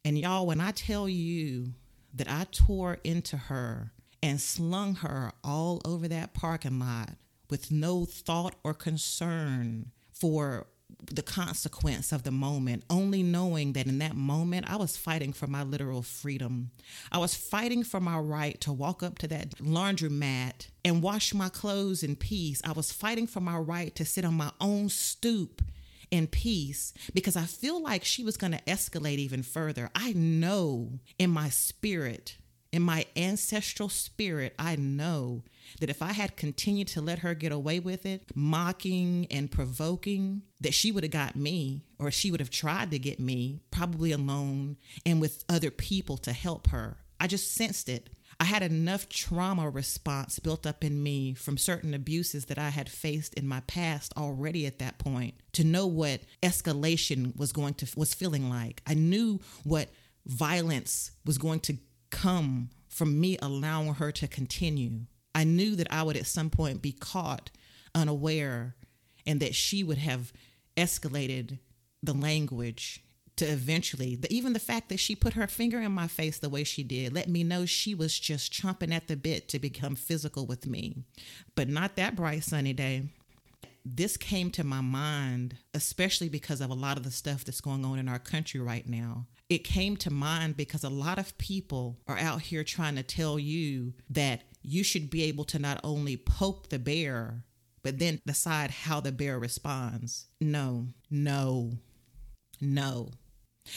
And 0.04 0.20
y'all, 0.20 0.46
when 0.46 0.60
I 0.60 0.72
tell 0.72 1.08
you 1.08 1.74
that 2.14 2.30
I 2.30 2.46
tore 2.52 2.98
into 3.04 3.38
her 3.38 3.94
and 4.22 4.42
slung 4.42 4.96
her 4.96 5.32
all 5.44 5.82
over 5.86 6.08
that 6.10 6.34
parking 6.34 6.80
lot 6.80 7.12
with 7.50 7.72
no 7.72 8.06
thought 8.06 8.56
or 8.64 8.74
concern 8.74 9.92
for 10.12 10.68
the 11.08 11.22
consequence 11.22 12.12
of 12.12 12.24
the 12.24 12.32
moment, 12.32 12.84
only 12.90 13.24
knowing 13.24 13.74
that 13.74 13.88
in 13.88 14.00
that 14.00 14.16
moment 14.16 14.70
I 14.70 14.76
was 14.76 14.98
fighting 14.98 15.34
for 15.34 15.48
my 15.48 15.64
literal 15.64 16.02
freedom. 16.02 16.72
I 17.12 17.18
was 17.18 17.36
fighting 17.36 17.84
for 17.84 18.00
my 18.00 18.18
right 18.18 18.60
to 18.62 18.72
walk 18.72 19.04
up 19.04 19.18
to 19.20 19.28
that 19.30 19.52
laundromat 19.58 20.68
and 20.86 21.02
wash 21.02 21.34
my 21.34 21.50
clothes 21.50 22.04
in 22.04 22.16
peace. 22.16 22.62
I 22.66 22.72
was 22.72 22.92
fighting 22.92 23.28
for 23.28 23.40
my 23.40 23.58
right 23.58 23.94
to 23.96 24.06
sit 24.06 24.26
on 24.26 24.36
my 24.36 24.52
own 24.60 24.90
stoop 24.90 25.62
in 26.12 26.28
peace 26.28 26.94
because 27.14 27.38
I 27.38 27.44
feel 27.44 27.82
like 27.82 28.04
she 28.04 28.24
was 28.24 28.38
going 28.38 28.52
to 28.52 28.62
escalate 28.64 29.18
even 29.18 29.44
further. 29.44 29.90
I 29.96 30.14
know 30.14 31.00
in 31.18 31.30
my 31.30 31.50
spirit, 31.50 32.38
in 32.72 32.82
my 32.82 33.06
ancestral 33.16 33.90
spirit, 33.90 34.54
I 34.58 34.76
know 34.76 35.44
that 35.80 35.90
if 35.90 36.02
I 36.02 36.14
had 36.14 36.38
continued 36.38 36.88
to 36.90 37.02
let 37.02 37.20
her 37.20 37.34
get 37.34 37.52
away 37.52 37.80
with 37.80 38.06
it, 38.06 38.24
mocking 38.34 39.28
and 39.30 39.52
provoking, 39.52 40.44
that 40.62 40.74
she 40.74 40.92
would 40.92 41.04
have 41.04 41.12
got 41.12 41.36
me 41.36 41.84
or 42.00 42.12
she 42.12 42.32
would 42.32 42.40
have 42.40 42.50
tried 42.50 42.92
to 42.92 43.00
get 43.00 43.20
me, 43.20 43.62
probably 43.72 44.12
alone 44.12 44.78
and 45.06 45.20
with 45.20 45.44
other 45.50 45.72
people 45.72 46.18
to 46.18 46.34
help 46.34 46.68
her. 46.70 46.98
I 47.20 47.28
just 47.28 47.54
sensed 47.54 47.90
it. 47.90 48.10
I 48.40 48.46
had 48.46 48.64
enough 48.64 49.08
trauma 49.08 49.70
response 49.70 50.40
built 50.40 50.66
up 50.66 50.84
in 50.84 51.04
me 51.04 51.36
from 51.36 51.60
certain 51.60 51.94
abuses 51.94 52.46
that 52.46 52.58
I 52.58 52.70
had 52.70 52.90
faced 52.90 53.36
in 53.36 53.48
my 53.48 53.60
past 53.62 54.14
already 54.18 54.66
at 54.66 54.80
that 54.80 54.98
point 54.98 55.36
to 55.54 55.64
know 55.64 55.86
what 55.86 56.22
escalation 56.42 57.38
was 57.38 57.52
going 57.52 57.76
to 57.76 57.88
was 57.96 58.16
feeling 58.16 58.50
like. 58.50 58.82
I 58.88 58.96
knew 58.96 59.42
what 59.64 59.90
violence 60.26 61.12
was 61.24 61.38
going 61.38 61.60
to 61.62 61.78
come 62.12 62.70
from 62.88 63.20
me 63.20 63.38
allowing 63.42 63.96
her 63.96 64.12
to 64.12 64.28
continue. 64.28 65.06
I 65.34 65.44
knew 65.44 65.76
that 65.78 65.92
I 65.92 66.04
would 66.04 66.18
at 66.18 66.28
some 66.28 66.50
point 66.50 66.82
be 66.82 66.92
caught 66.92 67.50
unaware 67.96 68.76
and 69.26 69.40
that 69.40 69.56
she 69.56 69.84
would 69.84 69.98
have 69.98 70.32
escalated 70.78 71.60
the 72.04 72.14
language 72.14 73.04
to 73.38 73.46
eventually 73.46 74.16
the, 74.16 74.32
even 74.32 74.54
the 74.54 74.60
fact 74.60 74.90
that 74.90 75.00
she 75.00 75.16
put 75.16 75.34
her 75.34 75.48
finger 75.48 75.80
in 75.80 75.92
my 75.92 76.08
face 76.08 76.38
the 76.38 76.50
way 76.50 76.64
she 76.64 76.84
did 76.84 77.14
let 77.14 77.30
me 77.30 77.44
know 77.44 77.66
she 77.66 77.96
was 77.96 78.20
just 78.20 78.52
chomping 78.52 78.94
at 78.94 79.08
the 79.08 79.16
bit 79.16 79.48
to 79.48 79.60
become 79.60 79.96
physical 79.96 80.46
with 80.46 80.68
me 80.68 81.04
but 81.56 81.68
not 81.68 81.96
that 81.96 82.16
bright 82.16 82.44
sunny 82.44 82.74
day 82.74 83.04
this 83.84 84.18
came 84.18 84.52
to 84.52 84.64
my 84.64 84.82
mind 84.82 85.58
especially 85.74 86.30
because 86.30 86.62
of 86.62 86.70
a 86.70 86.76
lot 86.76 86.98
of 86.98 87.04
the 87.04 87.12
stuff 87.12 87.44
that's 87.44 87.62
going 87.62 87.84
on 87.84 87.98
in 87.98 88.08
our 88.08 88.20
country 88.20 88.60
right 88.60 88.88
now 88.88 89.26
it 89.52 89.66
came 89.66 89.98
to 89.98 90.10
mind 90.10 90.56
because 90.56 90.86
a 90.86 90.90
lot 90.90 91.20
of 91.20 91.38
people 91.38 92.00
are 92.08 92.18
out 92.18 92.42
here 92.42 92.64
trying 92.64 92.96
to 92.96 93.04
tell 93.04 93.38
you 93.38 93.94
that 94.10 94.44
you 94.64 94.82
should 94.82 95.10
be 95.10 95.24
able 95.24 95.44
to 95.44 95.60
not 95.60 95.82
only 95.84 96.16
poke 96.16 96.70
the 96.70 96.80
bear, 96.80 97.44
but 97.84 98.00
then 98.00 98.22
decide 98.26 98.72
how 98.72 99.02
the 99.02 99.12
bear 99.12 99.38
responds. 99.38 100.28
No, 100.40 100.88
no, 101.10 101.74
no. 102.62 103.10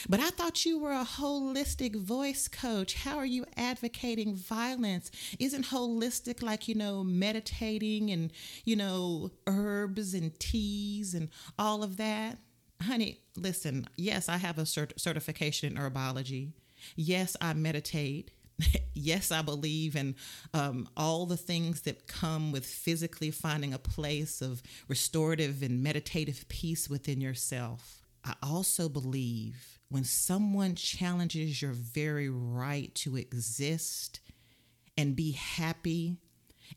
But 0.09 0.21
I 0.21 0.31
thought 0.31 0.65
you 0.65 0.79
were 0.79 0.93
a 0.93 1.05
holistic 1.05 1.95
voice 1.97 2.49
coach. 2.49 2.95
How 2.95 3.17
are 3.17 3.27
you 3.27 3.45
advocating 3.57 4.35
violence? 4.35 5.11
Isn't 5.39 5.67
holistic 5.67 6.43
like, 6.43 6.69
you 6.69 6.75
know, 6.75 7.05
meditating 7.05 8.11
and, 8.11 8.33
you 8.65 8.77
know, 8.77 9.31
herbs 9.47 10.15
and 10.15 10.39
teas 10.41 11.15
and 11.15 11.29
all 11.59 11.83
of 11.83 11.97
that? 11.99 12.39
honey, 12.85 13.21
listen, 13.37 13.87
yes, 13.97 14.29
I 14.29 14.37
have 14.37 14.59
a 14.59 14.63
cert- 14.63 14.99
certification 14.99 15.77
in 15.77 15.83
herbology. 15.83 16.53
Yes, 16.97 17.37
I 17.41 17.55
meditate. 17.55 18.31
yes, 18.95 19.33
I 19.33 19.43
believe 19.43 19.97
in 19.97 20.15
um, 20.53 20.89
all 20.97 21.27
the 21.27 21.37
things 21.37 21.83
that 21.83 22.07
come 22.07 22.53
with 22.53 22.67
physically 22.67 23.31
finding 23.31 23.75
a 23.75 23.79
place 23.79 24.41
of 24.41 24.63
restorative 24.87 25.63
and 25.63 25.83
meditative 25.83 26.47
peace 26.49 26.89
within 26.89 27.21
yourself. 27.21 28.04
I 28.25 28.35
also 28.43 28.89
believe 28.89 29.79
when 29.89 30.05
someone 30.05 30.75
challenges 30.75 31.61
your 31.61 31.73
very 31.73 32.29
right 32.29 32.95
to 32.97 33.17
exist 33.17 34.21
and 34.97 35.15
be 35.15 35.33
happy 35.33 36.19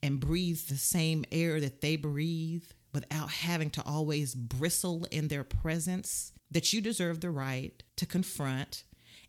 and 0.04 0.20
breathe 0.20 0.60
the 0.68 0.76
same 0.76 1.24
air 1.32 1.60
that 1.60 1.82
they 1.82 1.96
breathe, 1.96 2.64
without 2.98 3.30
having 3.30 3.70
to 3.70 3.84
always 3.86 4.34
bristle 4.34 5.06
in 5.12 5.28
their 5.28 5.44
presence 5.44 6.32
that 6.50 6.74
you 6.74 6.82
deserve 6.82 7.22
the 7.22 7.30
right 7.30 7.84
to 7.96 8.08
confront 8.08 8.84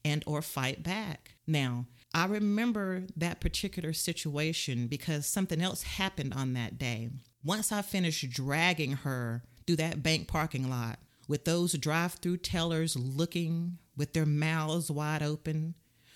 and 0.04 0.24
or 0.26 0.40
fight 0.40 0.82
back. 0.82 1.34
Now, 1.46 1.86
I 2.14 2.24
remember 2.24 3.04
that 3.16 3.40
particular 3.40 3.92
situation 3.92 4.86
because 4.86 5.26
something 5.26 5.60
else 5.60 5.82
happened 5.82 6.32
on 6.32 6.54
that 6.54 6.78
day. 6.78 7.10
Once 7.44 7.70
I 7.70 7.82
finished 7.82 8.30
dragging 8.30 8.92
her 8.92 9.42
through 9.66 9.76
that 9.76 10.02
bank 10.02 10.28
parking 10.28 10.70
lot 10.70 10.98
with 11.28 11.44
those 11.44 11.74
drive-through 11.74 12.38
tellers 12.38 12.96
looking 12.96 13.78
with 13.96 14.14
their 14.14 14.26
mouths 14.26 14.90
wide 14.90 15.22
open, 15.22 15.74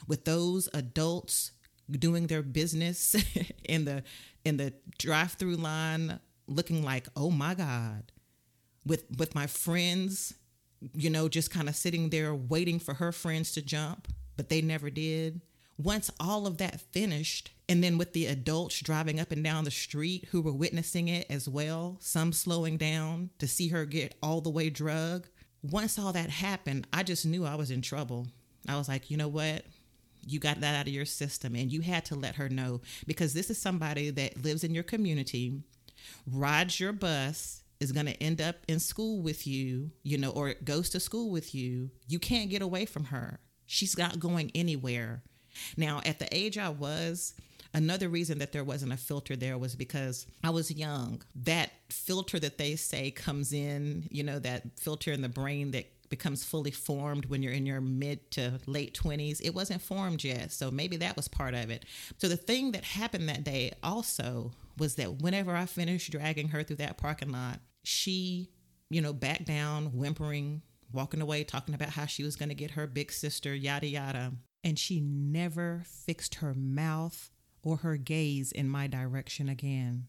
with 0.09 0.25
those 0.25 0.69
adults 0.75 1.53
doing 1.91 2.27
their 2.27 2.43
business 2.43 3.15
in 3.65 3.85
the 3.85 4.03
in 4.45 4.57
the 4.57 4.73
drive-through 4.99 5.57
line 5.57 6.19
looking 6.47 6.83
like, 6.83 7.07
oh 7.17 7.31
my 7.31 7.55
God, 7.55 8.11
with 8.85 9.05
with 9.19 9.35
my 9.35 9.47
friends, 9.47 10.35
you 10.95 11.11
know, 11.11 11.29
just 11.29 11.51
kind 11.51 11.69
of 11.69 11.77
sitting 11.77 12.11
there 12.11 12.35
waiting 12.35 12.79
for 12.79 12.95
her 12.95 13.13
friends 13.13 13.53
to 13.53 13.63
jump, 13.63 14.09
but 14.37 14.49
they 14.49 14.63
never 14.63 14.91
did. 14.91 15.41
Once 15.83 16.11
all 16.21 16.47
of 16.47 16.59
that 16.59 16.81
finished, 16.93 17.51
and 17.69 17.83
then 17.83 17.99
with 17.99 18.13
the 18.13 18.27
adults 18.27 18.81
driving 18.81 19.19
up 19.19 19.33
and 19.33 19.43
down 19.43 19.65
the 19.65 19.71
street 19.71 20.29
who 20.31 20.41
were 20.41 20.53
witnessing 20.53 21.09
it 21.09 21.27
as 21.31 21.49
well, 21.49 21.97
some 22.01 22.33
slowing 22.33 22.77
down 22.77 23.31
to 23.39 23.49
see 23.49 23.69
her 23.69 23.85
get 23.85 24.15
all 24.23 24.41
the 24.41 24.51
way 24.51 24.71
drug. 24.71 25.27
Once 25.63 25.99
all 25.99 26.13
that 26.13 26.31
happened, 26.31 26.87
I 26.93 27.03
just 27.03 27.25
knew 27.25 27.45
I 27.45 27.55
was 27.55 27.71
in 27.71 27.83
trouble. 27.83 28.29
I 28.69 28.77
was 28.77 28.89
like, 28.89 29.11
you 29.11 29.17
know 29.17 29.29
what? 29.29 29.65
You 30.25 30.39
got 30.39 30.61
that 30.61 30.75
out 30.75 30.87
of 30.87 30.93
your 30.93 31.05
system, 31.05 31.57
and 31.57 31.73
you 31.73 31.81
had 31.81 32.05
to 32.07 32.15
let 32.15 32.37
her 32.37 32.49
know 32.49 32.81
because 33.07 33.35
this 33.35 33.51
is 33.51 33.59
somebody 33.59 34.11
that 34.11 34.45
lives 34.45 34.63
in 34.63 34.75
your 34.75 34.85
community, 34.85 35.63
rides 36.31 36.79
your 36.79 36.93
bus, 36.93 37.63
is 37.81 37.91
going 37.91 38.07
to 38.07 38.23
end 38.23 38.41
up 38.41 38.57
in 38.69 38.79
school 38.79 39.21
with 39.21 39.47
you, 39.47 39.91
you 40.05 40.17
know, 40.17 40.31
or 40.31 40.55
goes 40.63 40.91
to 40.91 41.01
school 41.01 41.31
with 41.31 41.55
you. 41.55 41.91
You 42.07 42.21
can't 42.21 42.51
get 42.51 42.63
away 42.63 42.85
from 42.87 43.07
her. 43.07 43.41
She's 43.67 43.99
not 43.99 44.21
going 44.21 44.53
anywhere. 44.55 45.25
Now, 45.77 46.01
at 46.05 46.19
the 46.19 46.35
age 46.35 46.59
I 46.59 46.69
was, 46.69 47.35
another 47.75 48.09
reason 48.09 48.39
that 48.39 48.53
there 48.53 48.65
wasn't 48.65 48.93
a 48.93 48.97
filter 48.97 49.37
there 49.37 49.59
was 49.59 49.75
because 49.75 50.27
I 50.45 50.51
was 50.51 50.71
young. 50.71 51.23
That 51.35 51.71
filter 51.91 52.39
that 52.39 52.59
they 52.59 52.77
say 52.77 53.11
comes 53.11 53.53
in, 53.53 54.09
you 54.11 54.23
know, 54.23 54.39
that 54.41 54.79
filter 54.79 55.13
in 55.13 55.23
the 55.23 55.29
brain 55.29 55.71
that 55.73 55.87
becomes 56.09 56.45
fully 56.45 56.71
formed 56.71 57.25
when 57.27 57.43
you're 57.43 57.55
in 57.55 57.65
your 57.65 57.81
mid 57.81 58.31
to 58.33 58.61
late 58.67 58.95
20s. 58.95 59.41
It 59.43 59.55
wasn't 59.55 59.81
formed 59.81 60.23
yet. 60.23 60.53
So 60.53 60.71
maybe 60.71 60.99
that 60.99 61.17
was 61.17 61.27
part 61.27 61.55
of 61.55 61.71
it. 61.71 61.87
So 62.19 62.29
the 62.29 62.37
thing 62.37 62.73
that 62.73 62.85
happened 62.85 63.29
that 63.29 63.45
day 63.45 63.73
also 63.83 64.53
was 64.79 64.97
that 64.97 65.23
whenever 65.23 65.57
I 65.57 65.65
finished 65.65 66.13
dragging 66.13 66.49
her 66.49 66.63
through 66.63 66.77
that 66.77 66.99
parking 66.99 67.33
lot, 67.33 67.61
she, 67.83 68.51
you 68.91 69.01
know, 69.01 69.15
backed 69.15 69.47
down, 69.47 69.87
whimpering, 69.97 70.61
walking 70.93 71.23
away, 71.23 71.45
talking 71.45 71.75
about 71.75 71.89
how 71.89 72.05
she 72.05 72.23
was 72.23 72.37
going 72.37 72.51
to 72.51 72.55
get 72.55 72.73
her 72.73 72.87
big 72.87 73.11
sister, 73.11 73.55
yada, 73.55 73.87
yada 73.87 74.33
and 74.65 74.79
she 74.79 75.01
never 75.01 75.83
fixed 75.85 76.37
her 76.37 76.55
mouth 76.55 77.31
or 77.63 77.79
her 77.79 77.97
gaze 77.97 78.53
in 78.53 78.69
my 78.69 78.87
direction 78.87 79.49
again. 79.49 80.07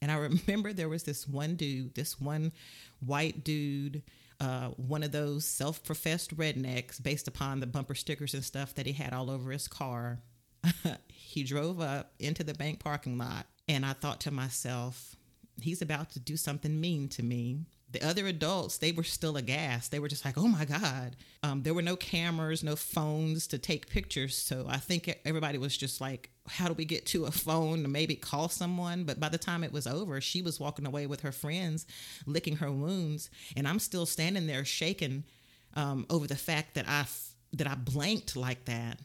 And 0.00 0.10
I 0.10 0.16
remember 0.46 0.72
there 0.72 0.88
was 0.88 1.04
this 1.04 1.26
one 1.28 1.56
dude, 1.56 1.94
this 1.94 2.20
one 2.20 2.52
white 3.00 3.44
dude, 3.44 4.02
uh, 4.40 4.68
one 4.70 5.02
of 5.02 5.12
those 5.12 5.44
self 5.44 5.82
professed 5.84 6.36
rednecks 6.36 7.02
based 7.02 7.28
upon 7.28 7.60
the 7.60 7.66
bumper 7.66 7.94
stickers 7.94 8.34
and 8.34 8.44
stuff 8.44 8.74
that 8.74 8.86
he 8.86 8.92
had 8.92 9.12
all 9.12 9.30
over 9.30 9.50
his 9.50 9.68
car. 9.68 10.20
he 11.08 11.42
drove 11.42 11.80
up 11.80 12.12
into 12.18 12.44
the 12.44 12.54
bank 12.54 12.80
parking 12.80 13.18
lot, 13.18 13.46
and 13.68 13.84
I 13.84 13.94
thought 13.94 14.20
to 14.22 14.30
myself, 14.30 15.16
he's 15.60 15.82
about 15.82 16.10
to 16.10 16.20
do 16.20 16.36
something 16.36 16.80
mean 16.80 17.08
to 17.10 17.22
me 17.22 17.66
the 17.92 18.06
other 18.06 18.26
adults 18.26 18.78
they 18.78 18.92
were 18.92 19.02
still 19.02 19.36
aghast. 19.36 19.90
They 19.90 19.98
were 19.98 20.08
just 20.08 20.24
like 20.24 20.38
oh 20.38 20.48
my 20.48 20.64
god. 20.64 21.16
Um, 21.42 21.62
there 21.62 21.74
were 21.74 21.82
no 21.82 21.96
cameras 21.96 22.62
no 22.62 22.76
phones 22.76 23.46
to 23.48 23.58
take 23.58 23.88
pictures. 23.88 24.36
So 24.36 24.66
i 24.68 24.78
think 24.78 25.14
everybody 25.24 25.58
was 25.58 25.76
just 25.76 26.00
like 26.00 26.30
how 26.48 26.66
do 26.66 26.74
we 26.74 26.84
get 26.84 27.06
to 27.06 27.26
a 27.26 27.30
phone 27.30 27.82
to 27.82 27.88
maybe 27.88 28.16
call 28.16 28.48
someone? 28.48 29.04
But 29.04 29.20
by 29.20 29.28
the 29.28 29.38
time 29.38 29.62
it 29.64 29.72
was 29.72 29.86
over 29.86 30.20
she 30.20 30.42
was 30.42 30.58
walking 30.60 30.86
away 30.86 31.06
with 31.06 31.20
her 31.20 31.32
friends 31.32 31.86
licking 32.26 32.56
her 32.56 32.70
wounds. 32.70 33.30
And 33.56 33.68
i'm 33.68 33.78
still 33.78 34.06
standing 34.06 34.46
there 34.46 34.64
shaking 34.64 35.24
um, 35.74 36.06
over 36.10 36.26
the 36.26 36.36
fact 36.36 36.74
that 36.74 36.86
i 36.88 37.04
that 37.52 37.66
i 37.66 37.74
blanked 37.74 38.36
like 38.36 38.64
that 38.66 38.98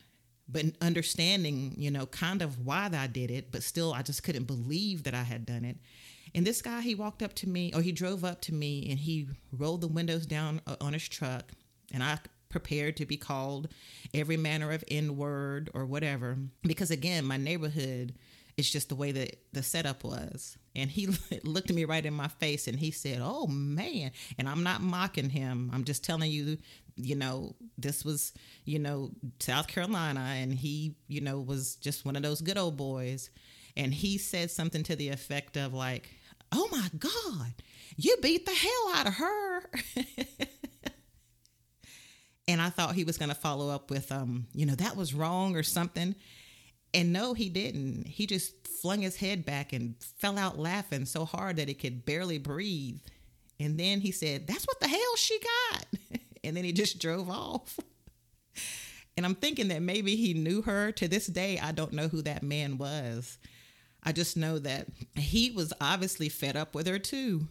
but 0.49 0.65
understanding 0.81 1.73
you 1.77 1.91
know 1.91 2.05
kind 2.05 2.41
of 2.41 2.65
why 2.65 2.89
i 2.93 3.07
did 3.07 3.29
it 3.31 3.51
but 3.51 3.63
still 3.63 3.93
i 3.93 4.01
just 4.01 4.23
couldn't 4.23 4.45
believe 4.45 5.03
that 5.03 5.13
i 5.13 5.23
had 5.23 5.45
done 5.45 5.65
it 5.65 5.77
and 6.37 6.45
this 6.45 6.61
guy, 6.61 6.81
he 6.81 6.93
walked 6.93 7.23
up 7.23 7.33
to 7.33 7.49
me, 7.49 7.73
or 7.73 7.81
he 7.81 7.91
drove 7.91 8.23
up 8.23 8.41
to 8.41 8.53
me, 8.53 8.85
and 8.91 8.99
he 8.99 9.27
rolled 9.51 9.81
the 9.81 9.87
windows 9.87 10.27
down 10.27 10.61
uh, 10.67 10.75
on 10.79 10.93
his 10.93 11.09
truck. 11.09 11.51
And 11.91 12.03
I 12.03 12.19
prepared 12.47 12.95
to 12.97 13.07
be 13.07 13.17
called 13.17 13.69
every 14.13 14.37
manner 14.37 14.71
of 14.71 14.83
N 14.87 15.17
word 15.17 15.71
or 15.73 15.87
whatever. 15.87 16.37
Because 16.61 16.91
again, 16.91 17.25
my 17.25 17.37
neighborhood 17.37 18.13
is 18.55 18.69
just 18.69 18.89
the 18.89 18.95
way 18.95 19.11
that 19.13 19.39
the 19.51 19.63
setup 19.63 20.03
was. 20.03 20.59
And 20.75 20.91
he 20.91 21.07
looked 21.43 21.71
at 21.71 21.75
me 21.75 21.85
right 21.85 22.05
in 22.05 22.13
my 22.13 22.27
face 22.27 22.67
and 22.67 22.77
he 22.77 22.91
said, 22.91 23.19
Oh 23.19 23.47
man. 23.47 24.11
And 24.37 24.47
I'm 24.47 24.61
not 24.61 24.81
mocking 24.81 25.31
him. 25.31 25.71
I'm 25.73 25.85
just 25.85 26.03
telling 26.03 26.29
you, 26.29 26.59
you 26.97 27.15
know, 27.15 27.55
this 27.79 28.05
was, 28.05 28.31
you 28.63 28.77
know, 28.77 29.09
South 29.39 29.65
Carolina. 29.65 30.35
And 30.35 30.53
he, 30.53 30.97
you 31.07 31.21
know, 31.21 31.39
was 31.39 31.77
just 31.77 32.05
one 32.05 32.15
of 32.15 32.21
those 32.21 32.41
good 32.41 32.59
old 32.59 32.77
boys. 32.77 33.31
And 33.75 33.91
he 33.91 34.19
said 34.19 34.51
something 34.51 34.83
to 34.83 34.95
the 34.95 35.09
effect 35.09 35.57
of, 35.57 35.73
like, 35.73 36.11
oh 36.51 36.67
my 36.71 36.89
God, 36.97 37.53
you 37.95 38.17
beat 38.21 38.45
the 38.45 38.51
hell 38.51 38.91
out 38.95 39.07
of 39.07 39.13
her. 39.15 39.63
and 42.47 42.61
I 42.61 42.69
thought 42.69 42.95
he 42.95 43.03
was 43.03 43.17
going 43.17 43.29
to 43.29 43.35
follow 43.35 43.69
up 43.69 43.89
with, 43.89 44.11
um, 44.11 44.47
you 44.53 44.65
know, 44.65 44.75
that 44.75 44.95
was 44.95 45.13
wrong 45.13 45.55
or 45.55 45.63
something. 45.63 46.15
And 46.93 47.11
no, 47.11 47.33
he 47.33 47.49
didn't. 47.49 48.07
He 48.07 48.25
just 48.25 48.67
flung 48.67 49.01
his 49.01 49.17
head 49.17 49.45
back 49.45 49.73
and 49.73 49.95
fell 50.17 50.37
out 50.37 50.57
laughing 50.57 51.05
so 51.05 51.25
hard 51.25 51.57
that 51.57 51.67
he 51.67 51.73
could 51.73 52.05
barely 52.05 52.37
breathe. 52.37 52.99
And 53.59 53.79
then 53.79 53.99
he 53.99 54.11
said, 54.11 54.47
That's 54.47 54.65
what 54.65 54.79
the 54.79 54.87
hell 54.87 55.15
she 55.17 55.39
got. 55.39 55.85
and 56.43 56.55
then 56.55 56.63
he 56.63 56.71
just 56.71 56.99
drove 56.99 57.29
off. 57.29 57.77
and 59.17 59.25
I'm 59.25 59.35
thinking 59.35 59.67
that 59.69 59.81
maybe 59.81 60.15
he 60.15 60.33
knew 60.33 60.61
her. 60.61 60.91
To 60.93 61.07
this 61.07 61.27
day, 61.27 61.59
I 61.59 61.71
don't 61.71 61.93
know 61.93 62.07
who 62.07 62.21
that 62.21 62.43
man 62.43 62.77
was. 62.77 63.37
I 64.07 64.13
just 64.13 64.37
know 64.37 64.57
that 64.59 64.87
he 65.15 65.51
was 65.51 65.73
obviously 65.81 66.29
fed 66.29 66.55
up 66.55 66.73
with 66.73 66.87
her 66.87 66.97
too. 66.97 67.49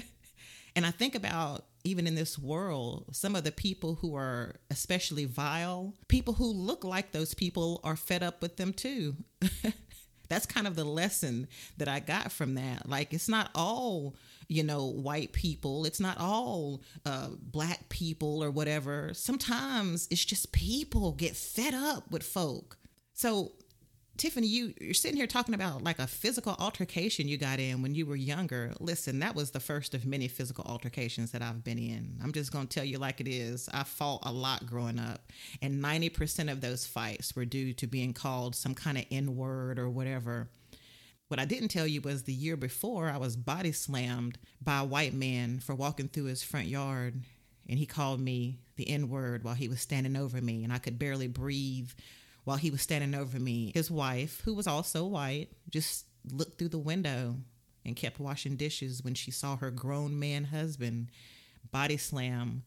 and 0.76 0.86
I 0.86 0.92
think 0.92 1.16
about 1.16 1.64
even 1.82 2.06
in 2.06 2.14
this 2.14 2.38
world, 2.38 3.06
some 3.10 3.34
of 3.34 3.42
the 3.42 3.50
people 3.50 3.96
who 3.96 4.14
are 4.14 4.54
especially 4.70 5.24
vile, 5.24 5.94
people 6.06 6.34
who 6.34 6.44
look 6.44 6.84
like 6.84 7.10
those 7.10 7.34
people 7.34 7.80
are 7.82 7.96
fed 7.96 8.22
up 8.22 8.40
with 8.40 8.56
them 8.56 8.72
too. 8.72 9.16
That's 10.28 10.46
kind 10.46 10.68
of 10.68 10.76
the 10.76 10.84
lesson 10.84 11.48
that 11.78 11.88
I 11.88 11.98
got 11.98 12.30
from 12.30 12.54
that. 12.54 12.88
Like, 12.88 13.12
it's 13.12 13.28
not 13.28 13.50
all, 13.56 14.14
you 14.46 14.62
know, 14.62 14.86
white 14.86 15.32
people, 15.32 15.84
it's 15.86 15.98
not 15.98 16.18
all 16.20 16.82
uh, 17.04 17.30
black 17.36 17.88
people 17.88 18.44
or 18.44 18.52
whatever. 18.52 19.10
Sometimes 19.12 20.06
it's 20.08 20.24
just 20.24 20.52
people 20.52 21.10
get 21.10 21.34
fed 21.34 21.74
up 21.74 22.12
with 22.12 22.22
folk. 22.22 22.78
So 23.12 23.50
Tiffany, 24.20 24.48
you 24.48 24.74
you're 24.78 24.92
sitting 24.92 25.16
here 25.16 25.26
talking 25.26 25.54
about 25.54 25.82
like 25.82 25.98
a 25.98 26.06
physical 26.06 26.54
altercation 26.58 27.26
you 27.26 27.38
got 27.38 27.58
in 27.58 27.80
when 27.80 27.94
you 27.94 28.04
were 28.04 28.16
younger. 28.16 28.74
Listen, 28.78 29.20
that 29.20 29.34
was 29.34 29.52
the 29.52 29.60
first 29.60 29.94
of 29.94 30.04
many 30.04 30.28
physical 30.28 30.62
altercations 30.68 31.30
that 31.30 31.40
I've 31.40 31.64
been 31.64 31.78
in. 31.78 32.18
I'm 32.22 32.32
just 32.32 32.52
going 32.52 32.66
to 32.66 32.74
tell 32.74 32.84
you 32.84 32.98
like 32.98 33.22
it 33.22 33.28
is. 33.28 33.70
I 33.72 33.82
fought 33.82 34.20
a 34.24 34.30
lot 34.30 34.66
growing 34.66 34.98
up, 34.98 35.32
and 35.62 35.82
90% 35.82 36.52
of 36.52 36.60
those 36.60 36.84
fights 36.86 37.34
were 37.34 37.46
due 37.46 37.72
to 37.72 37.86
being 37.86 38.12
called 38.12 38.54
some 38.54 38.74
kind 38.74 38.98
of 38.98 39.06
N-word 39.10 39.78
or 39.78 39.88
whatever. 39.88 40.50
What 41.28 41.40
I 41.40 41.46
didn't 41.46 41.68
tell 41.68 41.86
you 41.86 42.02
was 42.02 42.24
the 42.24 42.34
year 42.34 42.58
before 42.58 43.08
I 43.08 43.16
was 43.16 43.36
body 43.36 43.72
slammed 43.72 44.36
by 44.62 44.80
a 44.80 44.84
white 44.84 45.14
man 45.14 45.60
for 45.60 45.74
walking 45.74 46.08
through 46.08 46.24
his 46.24 46.42
front 46.42 46.66
yard 46.66 47.22
and 47.70 47.78
he 47.78 47.86
called 47.86 48.20
me 48.20 48.58
the 48.76 48.88
N 48.88 49.08
word 49.08 49.44
while 49.44 49.54
he 49.54 49.68
was 49.68 49.80
standing 49.80 50.16
over 50.16 50.40
me, 50.40 50.64
and 50.64 50.72
I 50.72 50.78
could 50.78 50.98
barely 50.98 51.28
breathe 51.28 51.90
while 52.50 52.58
he 52.58 52.72
was 52.72 52.82
standing 52.82 53.14
over 53.14 53.38
me. 53.38 53.70
His 53.74 53.92
wife, 53.92 54.42
who 54.44 54.54
was 54.54 54.66
also 54.66 55.06
white, 55.06 55.50
just 55.68 56.06
looked 56.32 56.58
through 56.58 56.70
the 56.70 56.78
window 56.78 57.36
and 57.84 57.94
kept 57.94 58.18
washing 58.18 58.56
dishes 58.56 59.04
when 59.04 59.14
she 59.14 59.30
saw 59.30 59.54
her 59.54 59.70
grown 59.70 60.18
man 60.18 60.42
husband 60.42 61.12
body 61.70 61.96
slam 61.96 62.64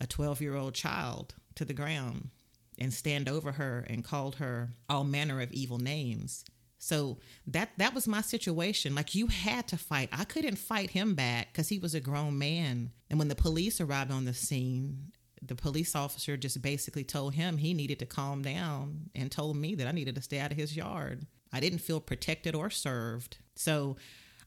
a 0.00 0.06
12 0.06 0.40
year 0.40 0.54
old 0.54 0.74
child 0.74 1.34
to 1.56 1.64
the 1.64 1.74
ground 1.74 2.30
and 2.78 2.94
stand 2.94 3.28
over 3.28 3.50
her 3.50 3.84
and 3.90 4.04
called 4.04 4.36
her 4.36 4.70
all 4.88 5.02
manner 5.02 5.40
of 5.40 5.52
evil 5.52 5.78
names. 5.78 6.44
So 6.78 7.18
that 7.48 7.70
that 7.78 7.94
was 7.94 8.06
my 8.06 8.20
situation. 8.20 8.94
Like 8.94 9.16
you 9.16 9.26
had 9.26 9.66
to 9.68 9.76
fight. 9.76 10.08
I 10.12 10.22
couldn't 10.22 10.54
fight 10.54 10.90
him 10.90 11.16
back 11.16 11.52
cuz 11.52 11.68
he 11.68 11.80
was 11.80 11.96
a 11.96 12.00
grown 12.00 12.38
man. 12.38 12.92
And 13.10 13.18
when 13.18 13.26
the 13.26 13.34
police 13.34 13.80
arrived 13.80 14.12
on 14.12 14.24
the 14.24 14.34
scene, 14.34 15.10
the 15.46 15.54
police 15.54 15.94
officer 15.94 16.36
just 16.36 16.60
basically 16.62 17.04
told 17.04 17.34
him 17.34 17.58
he 17.58 17.74
needed 17.74 17.98
to 18.00 18.06
calm 18.06 18.42
down 18.42 19.10
and 19.14 19.30
told 19.30 19.56
me 19.56 19.74
that 19.74 19.86
I 19.86 19.92
needed 19.92 20.14
to 20.16 20.22
stay 20.22 20.38
out 20.38 20.52
of 20.52 20.56
his 20.56 20.76
yard. 20.76 21.26
I 21.52 21.60
didn't 21.60 21.78
feel 21.78 22.00
protected 22.00 22.54
or 22.54 22.70
served. 22.70 23.38
So 23.54 23.96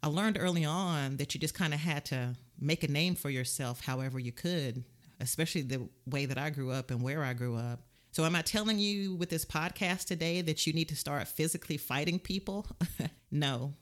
I 0.02 0.08
learned 0.08 0.38
early 0.40 0.66
on 0.66 1.18
that 1.18 1.34
you 1.34 1.40
just 1.40 1.54
kind 1.54 1.74
of 1.74 1.80
had 1.80 2.06
to 2.06 2.36
make 2.60 2.84
a 2.84 2.92
name 2.92 3.16
for 3.16 3.30
yourself 3.30 3.82
however 3.82 4.20
you 4.20 4.32
could, 4.32 4.84
especially 5.20 5.62
the 5.62 5.90
way 6.06 6.26
that 6.26 6.38
I 6.38 6.50
grew 6.50 6.72
up 6.72 6.92
and 6.92 7.02
where 7.02 7.24
I 7.24 7.34
grew 7.34 7.56
up. 7.56 7.82
So, 8.12 8.26
am 8.26 8.36
I 8.36 8.42
telling 8.42 8.80
you 8.80 9.14
with 9.14 9.30
this 9.30 9.46
podcast 9.46 10.06
today 10.06 10.42
that 10.42 10.66
you 10.66 10.74
need 10.74 10.90
to 10.90 10.96
start 10.96 11.28
physically 11.28 11.78
fighting 11.78 12.18
people? 12.18 12.66
no. 13.32 13.74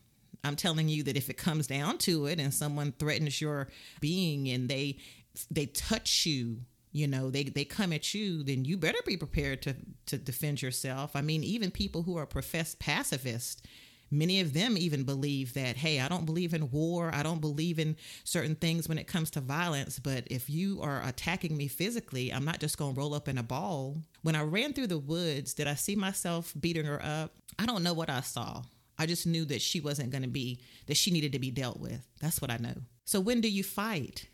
I'm 0.43 0.56
telling 0.56 0.89
you 0.89 1.03
that 1.03 1.17
if 1.17 1.30
it 1.30 1.38
comes 1.38 1.67
down 1.67 1.97
to 1.99 2.25
it 2.27 2.39
and 2.39 2.53
someone 2.53 2.93
threatens 2.93 3.41
your 3.41 3.69
being 3.99 4.49
and 4.49 4.69
they 4.69 4.97
they 5.51 5.67
touch 5.67 6.25
you 6.25 6.62
you 6.98 7.08
know 7.08 7.30
they 7.30 7.44
they 7.44 7.66
come 7.66 7.94
at 7.94 8.14
you 8.14 8.44
then 8.44 8.66
you 8.66 8.78
better 8.78 9.00
be 9.06 9.18
prepared 9.18 9.62
to 9.62 9.76
to 10.06 10.18
defend 10.18 10.62
yourself 10.62 11.16
i 11.16 11.22
mean 11.22 11.44
even 11.44 11.72
people 11.72 12.04
who 12.04 12.18
are 12.18 12.26
professed 12.26 12.80
pacifists 12.80 13.62
Many 14.10 14.40
of 14.40 14.54
them 14.54 14.78
even 14.78 15.04
believe 15.04 15.54
that, 15.54 15.78
hey, 15.78 16.00
I 16.00 16.08
don't 16.08 16.26
believe 16.26 16.54
in 16.54 16.72
war. 16.72 17.12
I 17.14 17.24
don't 17.24 17.42
believe 17.42 17.78
in 17.78 17.98
certain 18.24 18.56
things 18.56 18.88
when 18.88 18.98
it 18.98 19.08
comes 19.08 19.30
to 19.32 19.42
violence. 19.42 20.00
But 20.00 20.28
if 20.28 20.50
you 20.50 20.82
are 20.82 21.02
attacking 21.04 21.58
me 21.58 21.68
physically, 21.68 22.32
I'm 22.32 22.46
not 22.46 22.60
just 22.60 22.78
going 22.78 22.94
to 22.94 23.00
roll 23.00 23.14
up 23.14 23.28
in 23.28 23.38
a 23.38 23.44
ball. 23.44 23.98
When 24.22 24.36
I 24.36 24.44
ran 24.44 24.74
through 24.74 24.88
the 24.88 24.98
woods, 24.98 25.54
did 25.54 25.68
I 25.68 25.76
see 25.76 25.96
myself 25.96 26.54
beating 26.60 26.86
her 26.86 27.04
up? 27.04 27.34
I 27.60 27.66
don't 27.66 27.84
know 27.84 27.94
what 27.94 28.10
I 28.10 28.22
saw. 28.22 28.64
I 28.98 29.06
just 29.06 29.28
knew 29.28 29.46
that 29.46 29.62
she 29.62 29.80
wasn't 29.80 30.12
going 30.12 30.24
to 30.24 30.30
be, 30.30 30.62
that 30.88 30.98
she 30.98 31.12
needed 31.12 31.34
to 31.34 31.40
be 31.40 31.52
dealt 31.52 31.80
with. 31.80 32.02
That's 32.20 32.42
what 32.42 32.50
I 32.50 32.58
know. 32.58 32.76
So 33.06 33.20
when 33.20 33.42
do 33.42 33.50
you 33.50 33.64
fight? 33.64 34.28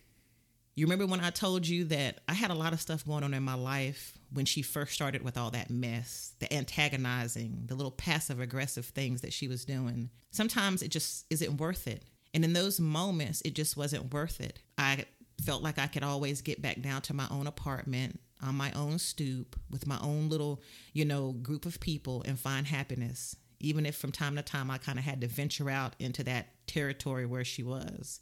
You 0.76 0.86
remember 0.86 1.06
when 1.06 1.20
I 1.20 1.30
told 1.30 1.68
you 1.68 1.86
that 1.86 2.22
I 2.28 2.34
had 2.34 2.50
a 2.50 2.56
lot 2.56 2.74
of 2.74 2.82
stuff 2.82 3.06
going 3.06 3.24
on 3.24 3.36
in 3.36 3.44
my 3.44 3.54
life 3.54 4.18
when 4.32 4.46
she 4.46 4.64
first 4.64 4.94
started 4.94 5.22
with 5.22 5.38
all 5.38 5.52
that 5.52 5.70
mess, 5.70 6.34
the 6.40 6.52
antagonizing, 6.52 7.66
the 7.68 7.76
little 7.76 7.92
passive 7.92 8.40
aggressive 8.40 8.88
things 8.88 9.22
that 9.22 9.34
she 9.34 9.48
was 9.48 9.66
doing. 9.66 10.10
Sometimes 10.32 10.82
it 10.82 10.90
just 10.90 11.26
isn't 11.30 11.58
worth 11.58 11.88
it. 11.88 12.06
And 12.34 12.44
in 12.44 12.54
those 12.54 12.80
moments, 12.80 13.44
it 13.46 13.54
just 13.54 13.78
wasn't 13.78 14.12
worth 14.12 14.42
it. 14.42 14.60
I 14.76 15.06
felt 15.44 15.62
like 15.62 15.78
I 15.78 15.86
could 15.86 16.04
always 16.04 16.42
get 16.42 16.62
back 16.62 16.82
down 16.82 17.02
to 17.04 17.14
my 17.14 17.28
own 17.30 17.46
apartment 17.46 18.20
on 18.42 18.56
my 18.56 18.72
own 18.72 18.98
stoop 18.98 19.56
with 19.70 19.86
my 19.86 20.00
own 20.02 20.30
little, 20.30 20.62
you 20.92 21.06
know, 21.06 21.34
group 21.34 21.68
of 21.68 21.80
people 21.80 22.24
and 22.26 22.40
find 22.40 22.66
happiness, 22.66 23.36
even 23.60 23.86
if 23.86 23.96
from 23.96 24.12
time 24.12 24.36
to 24.36 24.42
time 24.42 24.72
I 24.72 24.80
kind 24.80 24.98
of 24.98 25.06
had 25.06 25.22
to 25.22 25.28
venture 25.28 25.70
out 25.70 25.96
into 26.00 26.24
that 26.24 26.48
territory 26.66 27.28
where 27.28 27.46
she 27.46 27.62
was. 27.62 28.20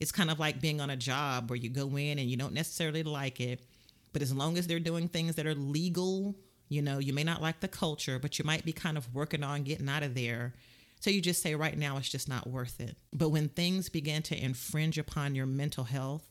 It's 0.00 0.12
kind 0.12 0.30
of 0.30 0.38
like 0.38 0.60
being 0.60 0.80
on 0.80 0.90
a 0.90 0.96
job 0.96 1.50
where 1.50 1.58
you 1.58 1.68
go 1.68 1.96
in 1.96 2.18
and 2.18 2.28
you 2.28 2.36
don't 2.36 2.54
necessarily 2.54 3.02
like 3.02 3.40
it, 3.40 3.60
but 4.12 4.22
as 4.22 4.32
long 4.32 4.58
as 4.58 4.66
they're 4.66 4.80
doing 4.80 5.08
things 5.08 5.36
that 5.36 5.46
are 5.46 5.54
legal, 5.54 6.36
you 6.68 6.82
know, 6.82 6.98
you 6.98 7.12
may 7.12 7.24
not 7.24 7.42
like 7.42 7.60
the 7.60 7.68
culture, 7.68 8.18
but 8.18 8.38
you 8.38 8.44
might 8.44 8.64
be 8.64 8.72
kind 8.72 8.96
of 8.96 9.14
working 9.14 9.42
on 9.42 9.62
getting 9.62 9.88
out 9.88 10.02
of 10.02 10.14
there. 10.14 10.54
So 11.00 11.10
you 11.10 11.20
just 11.20 11.42
say, 11.42 11.54
right 11.54 11.76
now, 11.76 11.96
it's 11.96 12.08
just 12.08 12.28
not 12.28 12.46
worth 12.46 12.80
it. 12.80 12.96
But 13.12 13.30
when 13.30 13.48
things 13.48 13.88
begin 13.88 14.22
to 14.22 14.42
infringe 14.42 14.98
upon 14.98 15.34
your 15.34 15.46
mental 15.46 15.84
health 15.84 16.28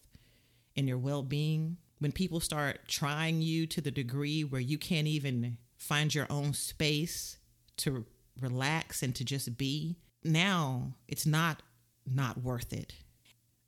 and 0.75 0.87
your 0.87 0.97
well 0.97 1.23
being, 1.23 1.77
when 1.99 2.11
people 2.11 2.39
start 2.39 2.87
trying 2.87 3.41
you 3.41 3.67
to 3.67 3.81
the 3.81 3.91
degree 3.91 4.43
where 4.43 4.61
you 4.61 4.77
can't 4.77 5.07
even 5.07 5.57
find 5.75 6.13
your 6.13 6.27
own 6.29 6.53
space 6.53 7.37
to 7.77 8.05
relax 8.39 9.01
and 9.03 9.15
to 9.15 9.25
just 9.25 9.57
be, 9.57 9.97
now 10.23 10.93
it's 11.07 11.25
not 11.25 11.61
not 12.05 12.41
worth 12.41 12.73
it. 12.73 12.93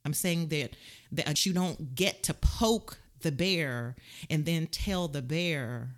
I'm 0.06 0.14
saying 0.14 0.48
that 0.48 0.76
that 1.12 1.46
you 1.46 1.54
don't 1.54 1.96
get 1.96 2.24
to 2.24 2.34
poke 2.34 3.00
the 3.22 3.32
bear 3.32 3.96
and 4.30 4.46
then 4.46 4.68
tell 4.68 5.08
the 5.08 5.22
bear 5.22 5.96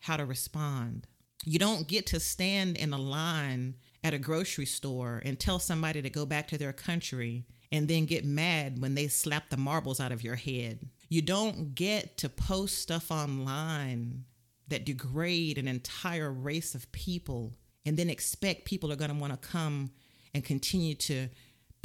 how 0.00 0.16
to 0.16 0.24
respond. 0.24 1.06
You 1.44 1.58
don't 1.58 1.86
get 1.86 2.06
to 2.06 2.20
stand 2.20 2.76
in 2.76 2.92
a 2.92 2.98
line 2.98 3.76
at 4.02 4.14
a 4.14 4.18
grocery 4.18 4.66
store 4.66 5.22
and 5.24 5.38
tell 5.38 5.58
somebody 5.58 6.02
to 6.02 6.10
go 6.10 6.26
back 6.26 6.48
to 6.48 6.58
their 6.58 6.72
country 6.72 7.46
and 7.70 7.88
then 7.88 8.04
get 8.04 8.24
mad 8.24 8.80
when 8.80 8.94
they 8.94 9.08
slap 9.08 9.50
the 9.50 9.56
marbles 9.56 10.00
out 10.00 10.12
of 10.12 10.24
your 10.24 10.36
head. 10.36 10.88
You 11.08 11.22
don't 11.22 11.74
get 11.74 12.16
to 12.18 12.28
post 12.28 12.78
stuff 12.78 13.10
online 13.10 14.24
that 14.68 14.84
degrade 14.84 15.58
an 15.58 15.68
entire 15.68 16.32
race 16.32 16.74
of 16.74 16.90
people 16.92 17.54
and 17.84 17.96
then 17.96 18.10
expect 18.10 18.64
people 18.64 18.90
are 18.90 18.96
going 18.96 19.12
to 19.12 19.20
want 19.20 19.32
to 19.32 19.48
come 19.48 19.90
and 20.34 20.44
continue 20.44 20.94
to 20.94 21.28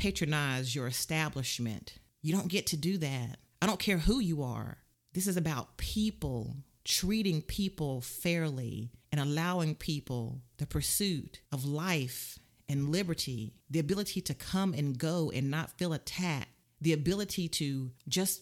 patronize 0.01 0.73
your 0.73 0.87
establishment. 0.87 1.93
You 2.23 2.33
don't 2.33 2.47
get 2.47 2.65
to 2.67 2.77
do 2.77 2.97
that. 2.97 3.37
I 3.61 3.67
don't 3.67 3.79
care 3.79 3.99
who 3.99 4.19
you 4.19 4.41
are. 4.41 4.79
This 5.13 5.27
is 5.27 5.37
about 5.37 5.77
people, 5.77 6.55
treating 6.83 7.43
people 7.43 8.01
fairly 8.01 8.89
and 9.11 9.21
allowing 9.21 9.75
people 9.75 10.41
the 10.57 10.65
pursuit 10.65 11.41
of 11.51 11.65
life 11.65 12.39
and 12.67 12.89
liberty, 12.89 13.53
the 13.69 13.77
ability 13.77 14.21
to 14.21 14.33
come 14.33 14.73
and 14.73 14.97
go 14.97 15.29
and 15.29 15.51
not 15.51 15.77
feel 15.77 15.93
attacked, 15.93 16.49
the 16.81 16.93
ability 16.93 17.47
to 17.49 17.91
just 18.07 18.41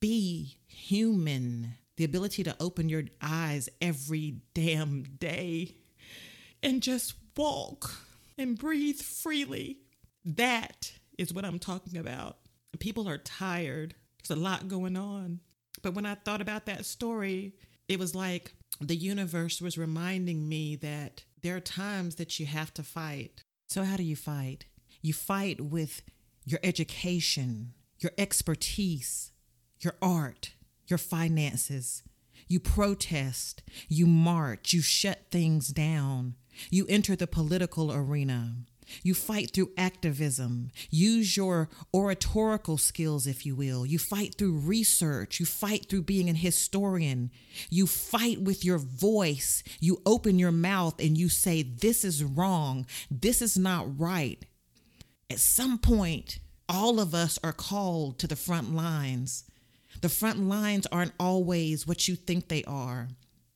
be 0.00 0.58
human, 0.66 1.74
the 1.98 2.04
ability 2.04 2.42
to 2.42 2.56
open 2.58 2.88
your 2.88 3.04
eyes 3.22 3.68
every 3.80 4.40
damn 4.54 5.04
day 5.04 5.76
and 6.64 6.82
just 6.82 7.14
walk 7.36 7.94
and 8.36 8.58
breathe 8.58 9.00
freely. 9.00 9.76
That 10.24 10.92
is 11.18 11.32
what 11.32 11.44
I'm 11.44 11.58
talking 11.58 11.98
about. 11.98 12.38
People 12.78 13.08
are 13.08 13.18
tired. 13.18 13.94
There's 14.22 14.38
a 14.38 14.40
lot 14.40 14.68
going 14.68 14.96
on. 14.96 15.40
But 15.82 15.94
when 15.94 16.06
I 16.06 16.14
thought 16.14 16.40
about 16.40 16.66
that 16.66 16.84
story, 16.84 17.54
it 17.88 17.98
was 17.98 18.14
like 18.14 18.54
the 18.80 18.96
universe 18.96 19.60
was 19.60 19.78
reminding 19.78 20.48
me 20.48 20.76
that 20.76 21.24
there 21.42 21.56
are 21.56 21.60
times 21.60 22.16
that 22.16 22.38
you 22.38 22.46
have 22.46 22.72
to 22.74 22.82
fight. 22.82 23.44
So, 23.68 23.82
how 23.84 23.96
do 23.96 24.02
you 24.02 24.16
fight? 24.16 24.66
You 25.02 25.12
fight 25.12 25.60
with 25.60 26.02
your 26.44 26.60
education, 26.62 27.72
your 27.98 28.12
expertise, 28.18 29.32
your 29.80 29.94
art, 30.02 30.52
your 30.86 30.98
finances. 30.98 32.02
You 32.48 32.58
protest, 32.58 33.62
you 33.88 34.06
march, 34.06 34.72
you 34.72 34.82
shut 34.82 35.30
things 35.30 35.68
down, 35.68 36.34
you 36.68 36.84
enter 36.88 37.14
the 37.14 37.28
political 37.28 37.92
arena. 37.92 38.56
You 39.02 39.14
fight 39.14 39.52
through 39.52 39.72
activism. 39.76 40.70
Use 40.90 41.36
your 41.36 41.68
oratorical 41.94 42.78
skills, 42.78 43.26
if 43.26 43.44
you 43.46 43.54
will. 43.54 43.86
You 43.86 43.98
fight 43.98 44.34
through 44.36 44.58
research. 44.58 45.40
You 45.40 45.46
fight 45.46 45.88
through 45.88 46.02
being 46.02 46.28
an 46.28 46.36
historian. 46.36 47.30
You 47.68 47.86
fight 47.86 48.40
with 48.40 48.64
your 48.64 48.78
voice. 48.78 49.62
You 49.80 50.02
open 50.06 50.38
your 50.38 50.52
mouth 50.52 51.00
and 51.00 51.16
you 51.16 51.28
say, 51.28 51.62
This 51.62 52.04
is 52.04 52.24
wrong. 52.24 52.86
This 53.10 53.42
is 53.42 53.56
not 53.56 53.98
right. 53.98 54.44
At 55.30 55.38
some 55.38 55.78
point, 55.78 56.40
all 56.68 57.00
of 57.00 57.14
us 57.14 57.38
are 57.42 57.52
called 57.52 58.18
to 58.18 58.26
the 58.26 58.36
front 58.36 58.74
lines. 58.74 59.44
The 60.00 60.08
front 60.08 60.40
lines 60.40 60.86
aren't 60.90 61.12
always 61.18 61.86
what 61.86 62.08
you 62.08 62.16
think 62.16 62.48
they 62.48 62.64
are. 62.64 63.08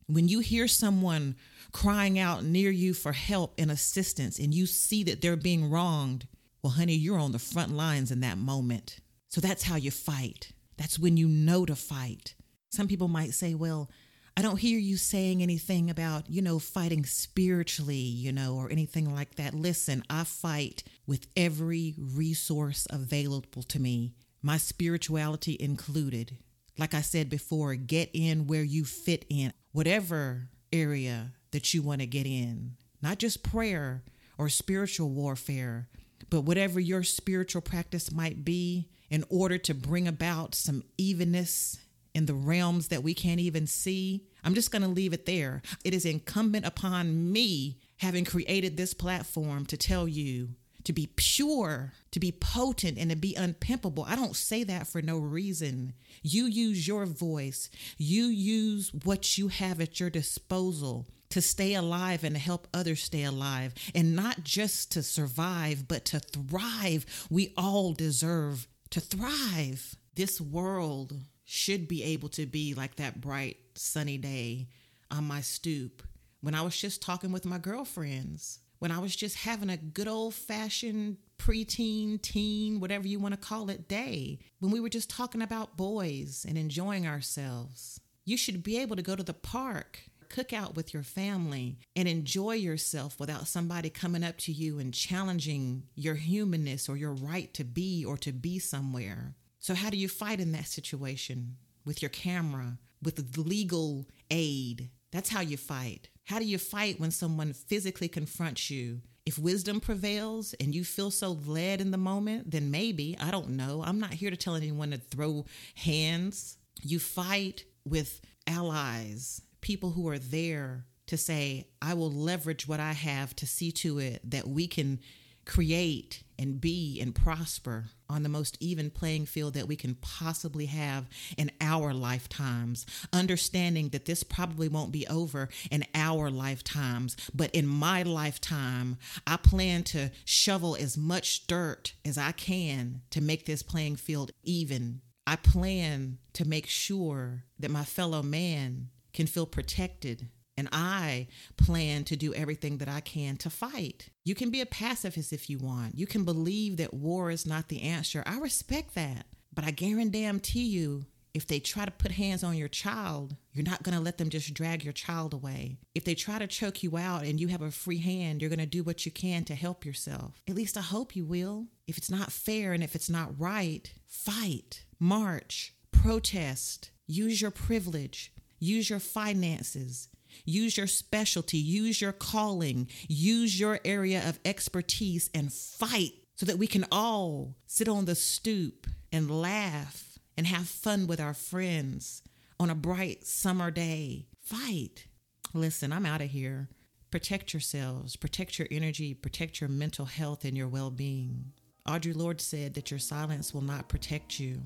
When 0.06 0.28
you 0.28 0.40
hear 0.40 0.68
someone 0.68 1.36
crying 1.74 2.20
out 2.20 2.44
near 2.44 2.70
you 2.70 2.94
for 2.94 3.12
help 3.12 3.52
and 3.58 3.70
assistance 3.70 4.38
and 4.38 4.54
you 4.54 4.64
see 4.64 5.02
that 5.02 5.20
they're 5.20 5.36
being 5.36 5.68
wronged, 5.68 6.26
well, 6.62 6.72
honey, 6.72 6.94
you're 6.94 7.18
on 7.18 7.32
the 7.32 7.38
front 7.38 7.72
lines 7.72 8.10
in 8.12 8.20
that 8.20 8.38
moment. 8.38 9.00
So 9.28 9.40
that's 9.40 9.64
how 9.64 9.74
you 9.74 9.90
fight. 9.90 10.52
That's 10.78 10.98
when 10.98 11.16
you 11.16 11.26
know 11.26 11.66
to 11.66 11.74
fight. 11.74 12.36
Some 12.70 12.86
people 12.86 13.08
might 13.08 13.34
say, 13.34 13.54
well, 13.54 13.90
I 14.36 14.42
don't 14.42 14.58
hear 14.58 14.78
you 14.78 14.96
saying 14.96 15.42
anything 15.42 15.90
about, 15.90 16.30
you 16.30 16.42
know, 16.42 16.60
fighting 16.60 17.04
spiritually, 17.04 17.96
you 17.96 18.32
know, 18.32 18.54
or 18.54 18.70
anything 18.70 19.12
like 19.12 19.34
that. 19.34 19.52
Listen, 19.52 20.04
I 20.08 20.22
fight 20.22 20.84
with 21.08 21.26
every 21.36 21.94
resource 21.98 22.86
available 22.88 23.64
to 23.64 23.80
me, 23.80 24.14
my 24.42 24.58
spirituality 24.58 25.56
included. 25.58 26.38
Like 26.78 26.94
I 26.94 27.00
said 27.00 27.28
before, 27.28 27.74
get 27.74 28.10
in 28.12 28.46
where 28.46 28.62
you 28.62 28.84
fit 28.84 29.24
in, 29.28 29.52
whatever 29.72 30.48
area 30.72 31.32
that 31.54 31.72
you 31.72 31.80
want 31.82 32.00
to 32.00 32.06
get 32.06 32.26
in. 32.26 32.72
Not 33.00 33.18
just 33.18 33.42
prayer 33.42 34.02
or 34.36 34.48
spiritual 34.48 35.08
warfare, 35.08 35.88
but 36.28 36.42
whatever 36.42 36.80
your 36.80 37.04
spiritual 37.04 37.62
practice 37.62 38.12
might 38.12 38.44
be 38.44 38.88
in 39.08 39.24
order 39.30 39.56
to 39.58 39.72
bring 39.72 40.08
about 40.08 40.54
some 40.54 40.82
evenness 40.98 41.78
in 42.12 42.26
the 42.26 42.34
realms 42.34 42.88
that 42.88 43.04
we 43.04 43.14
can't 43.14 43.40
even 43.40 43.66
see. 43.66 44.24
I'm 44.42 44.54
just 44.54 44.72
going 44.72 44.82
to 44.82 44.88
leave 44.88 45.12
it 45.12 45.26
there. 45.26 45.62
It 45.84 45.94
is 45.94 46.04
incumbent 46.04 46.66
upon 46.66 47.32
me, 47.32 47.78
having 47.98 48.24
created 48.24 48.76
this 48.76 48.94
platform, 48.94 49.64
to 49.66 49.76
tell 49.76 50.08
you 50.08 50.50
to 50.82 50.92
be 50.92 51.08
pure, 51.16 51.92
to 52.10 52.20
be 52.20 52.32
potent, 52.32 52.98
and 52.98 53.10
to 53.10 53.16
be 53.16 53.34
unpimpable. 53.34 54.04
I 54.06 54.16
don't 54.16 54.36
say 54.36 54.64
that 54.64 54.86
for 54.86 55.00
no 55.00 55.18
reason. 55.18 55.94
You 56.22 56.46
use 56.46 56.86
your 56.86 57.06
voice, 57.06 57.70
you 57.96 58.24
use 58.24 58.92
what 59.04 59.38
you 59.38 59.48
have 59.48 59.80
at 59.80 60.00
your 60.00 60.10
disposal 60.10 61.06
to 61.34 61.42
stay 61.42 61.74
alive 61.74 62.22
and 62.22 62.36
help 62.36 62.68
others 62.72 63.02
stay 63.02 63.24
alive, 63.24 63.74
and 63.92 64.14
not 64.14 64.44
just 64.44 64.92
to 64.92 65.02
survive, 65.02 65.88
but 65.88 66.04
to 66.04 66.20
thrive. 66.20 67.26
We 67.28 67.52
all 67.56 67.92
deserve 67.92 68.68
to 68.90 69.00
thrive. 69.00 69.96
This 70.14 70.40
world 70.40 71.12
should 71.44 71.88
be 71.88 72.04
able 72.04 72.28
to 72.28 72.46
be 72.46 72.72
like 72.74 72.94
that 72.96 73.20
bright, 73.20 73.56
sunny 73.74 74.16
day 74.16 74.68
on 75.10 75.24
my 75.24 75.40
stoop 75.40 76.04
when 76.40 76.54
I 76.54 76.62
was 76.62 76.76
just 76.76 77.02
talking 77.02 77.32
with 77.32 77.44
my 77.44 77.58
girlfriends, 77.58 78.60
when 78.78 78.92
I 78.92 79.00
was 79.00 79.16
just 79.16 79.38
having 79.38 79.70
a 79.70 79.76
good 79.76 80.06
old 80.06 80.34
fashioned 80.34 81.16
preteen, 81.36 82.22
teen, 82.22 82.78
whatever 82.78 83.08
you 83.08 83.18
want 83.18 83.34
to 83.34 83.48
call 83.48 83.70
it, 83.70 83.88
day, 83.88 84.38
when 84.60 84.70
we 84.70 84.78
were 84.78 84.88
just 84.88 85.10
talking 85.10 85.42
about 85.42 85.76
boys 85.76 86.46
and 86.48 86.56
enjoying 86.56 87.08
ourselves. 87.08 88.00
You 88.24 88.36
should 88.36 88.62
be 88.62 88.78
able 88.78 88.94
to 88.94 89.02
go 89.02 89.16
to 89.16 89.24
the 89.24 89.34
park 89.34 89.98
cook 90.34 90.52
out 90.52 90.74
with 90.74 90.92
your 90.92 91.04
family 91.04 91.78
and 91.94 92.08
enjoy 92.08 92.54
yourself 92.54 93.20
without 93.20 93.46
somebody 93.46 93.88
coming 93.88 94.24
up 94.24 94.36
to 94.36 94.50
you 94.50 94.80
and 94.80 94.92
challenging 94.92 95.84
your 95.94 96.16
humanness 96.16 96.88
or 96.88 96.96
your 96.96 97.12
right 97.12 97.54
to 97.54 97.62
be 97.62 98.04
or 98.04 98.16
to 98.16 98.32
be 98.32 98.58
somewhere. 98.58 99.36
So, 99.60 99.74
how 99.74 99.90
do 99.90 99.96
you 99.96 100.08
fight 100.08 100.40
in 100.40 100.50
that 100.52 100.66
situation? 100.66 101.56
With 101.84 102.02
your 102.02 102.08
camera, 102.08 102.78
with 103.00 103.36
legal 103.38 104.08
aid. 104.30 104.90
That's 105.12 105.28
how 105.28 105.40
you 105.40 105.56
fight. 105.56 106.08
How 106.24 106.40
do 106.40 106.44
you 106.46 106.58
fight 106.58 106.98
when 106.98 107.12
someone 107.12 107.52
physically 107.52 108.08
confronts 108.08 108.70
you 108.70 109.02
If 109.26 109.38
wisdom 109.38 109.80
prevails 109.80 110.54
and 110.60 110.74
you 110.74 110.84
feel 110.84 111.10
so 111.10 111.38
led 111.46 111.80
in 111.80 111.90
the 111.92 111.96
moment, 111.96 112.50
then 112.50 112.70
maybe, 112.70 113.16
I 113.18 113.30
don't 113.30 113.50
know. 113.50 113.82
I'm 113.86 113.98
not 113.98 114.12
here 114.12 114.30
to 114.30 114.36
tell 114.36 114.54
anyone 114.54 114.90
to 114.90 114.98
throw 114.98 115.46
hands. 115.76 116.58
You 116.82 116.98
fight 116.98 117.64
with 117.86 118.20
allies, 118.46 119.40
people 119.64 119.92
who 119.92 120.06
are 120.08 120.18
there 120.18 120.84
to 121.06 121.16
say, 121.16 121.66
I 121.80 121.94
will 121.94 122.12
leverage 122.12 122.68
what 122.68 122.80
I 122.80 122.92
have 122.92 123.34
to 123.36 123.46
see 123.46 123.72
to 123.72 123.98
it 123.98 124.20
that 124.30 124.46
we 124.46 124.66
can 124.66 125.00
create 125.46 126.22
and 126.38 126.60
be 126.60 127.00
and 127.00 127.14
prosper 127.14 127.86
on 128.10 128.22
the 128.22 128.28
most 128.28 128.58
even 128.60 128.90
playing 128.90 129.24
field 129.24 129.54
that 129.54 129.66
we 129.66 129.74
can 129.74 129.94
possibly 129.94 130.66
have 130.66 131.08
in 131.38 131.50
our 131.62 131.94
lifetimes. 131.94 132.84
Understanding 133.10 133.88
that 133.88 134.04
this 134.04 134.22
probably 134.22 134.68
won't 134.68 134.92
be 134.92 135.06
over 135.08 135.48
in 135.70 135.84
our 135.94 136.30
lifetimes, 136.30 137.16
but 137.34 137.50
in 137.54 137.66
my 137.66 138.02
lifetime, 138.02 138.98
I 139.26 139.38
plan 139.38 139.82
to 139.84 140.10
shovel 140.26 140.76
as 140.76 140.98
much 140.98 141.46
dirt 141.46 141.94
as 142.04 142.18
I 142.18 142.32
can 142.32 143.00
to 143.12 143.22
make 143.22 143.46
this 143.46 143.62
playing 143.62 143.96
field 143.96 144.30
even. 144.42 145.00
I 145.26 145.36
plan 145.36 146.18
to 146.34 146.46
make 146.46 146.66
sure 146.66 147.44
that 147.58 147.70
my 147.70 147.84
fellow 147.84 148.22
man 148.22 148.90
can 149.14 149.26
feel 149.26 149.46
protected 149.46 150.28
and 150.56 150.68
I 150.72 151.28
plan 151.56 152.04
to 152.04 152.16
do 152.16 152.32
everything 152.34 152.78
that 152.78 152.88
I 152.88 153.00
can 153.00 153.36
to 153.38 153.50
fight. 153.50 154.10
You 154.24 154.34
can 154.34 154.50
be 154.50 154.60
a 154.60 154.66
pacifist 154.66 155.32
if 155.32 155.50
you 155.50 155.58
want. 155.58 155.98
You 155.98 156.06
can 156.06 156.24
believe 156.24 156.76
that 156.76 156.94
war 156.94 157.30
is 157.30 157.46
not 157.46 157.68
the 157.68 157.82
answer. 157.82 158.22
I 158.26 158.38
respect 158.38 158.94
that. 158.94 159.26
But 159.52 159.64
I 159.64 159.70
guarantee 159.70 160.64
you, 160.64 161.06
if 161.32 161.46
they 161.46 161.58
try 161.58 161.84
to 161.84 161.90
put 161.90 162.12
hands 162.12 162.44
on 162.44 162.56
your 162.56 162.68
child, 162.68 163.36
you're 163.52 163.64
not 163.64 163.82
going 163.82 163.96
to 163.96 164.02
let 164.02 164.18
them 164.18 164.30
just 164.30 164.54
drag 164.54 164.84
your 164.84 164.92
child 164.92 165.34
away. 165.34 165.78
If 165.94 166.04
they 166.04 166.14
try 166.14 166.38
to 166.38 166.46
choke 166.46 166.82
you 166.82 166.96
out 166.96 167.24
and 167.24 167.40
you 167.40 167.48
have 167.48 167.62
a 167.62 167.72
free 167.72 167.98
hand, 167.98 168.40
you're 168.40 168.50
going 168.50 168.58
to 168.60 168.66
do 168.66 168.84
what 168.84 169.04
you 169.04 169.10
can 169.10 169.44
to 169.44 169.54
help 169.54 169.84
yourself. 169.84 170.40
At 170.48 170.54
least 170.54 170.76
I 170.76 170.82
hope 170.82 171.16
you 171.16 171.24
will. 171.24 171.66
If 171.88 171.98
it's 171.98 172.10
not 172.10 172.32
fair 172.32 172.72
and 172.72 172.84
if 172.84 172.94
it's 172.94 173.10
not 173.10 173.38
right, 173.38 173.92
fight, 174.06 174.84
march, 175.00 175.74
protest, 175.90 176.90
use 177.06 177.40
your 177.40 177.50
privilege, 177.50 178.32
use 178.64 178.88
your 178.90 179.00
finances, 179.00 180.08
Use 180.44 180.76
your 180.76 180.86
specialty, 180.86 181.58
use 181.58 182.00
your 182.00 182.12
calling, 182.12 182.88
use 183.08 183.58
your 183.58 183.80
area 183.84 184.26
of 184.28 184.40
expertise 184.44 185.30
and 185.34 185.52
fight 185.52 186.12
so 186.36 186.46
that 186.46 186.58
we 186.58 186.66
can 186.66 186.86
all 186.90 187.56
sit 187.66 187.88
on 187.88 188.04
the 188.04 188.14
stoop 188.14 188.86
and 189.12 189.30
laugh 189.30 190.18
and 190.36 190.46
have 190.46 190.68
fun 190.68 191.06
with 191.06 191.20
our 191.20 191.34
friends 191.34 192.22
on 192.58 192.70
a 192.70 192.74
bright 192.74 193.24
summer 193.24 193.70
day. 193.70 194.26
Fight. 194.42 195.06
Listen, 195.52 195.92
I'm 195.92 196.06
out 196.06 196.20
of 196.20 196.30
here. 196.30 196.68
Protect 197.10 197.54
yourselves, 197.54 198.16
protect 198.16 198.58
your 198.58 198.66
energy, 198.72 199.14
protect 199.14 199.60
your 199.60 199.70
mental 199.70 200.04
health 200.04 200.44
and 200.44 200.56
your 200.56 200.66
well 200.66 200.90
being. 200.90 201.52
Audre 201.86 202.16
Lorde 202.16 202.40
said 202.40 202.74
that 202.74 202.90
your 202.90 202.98
silence 202.98 203.54
will 203.54 203.62
not 203.62 203.88
protect 203.88 204.40
you. 204.40 204.60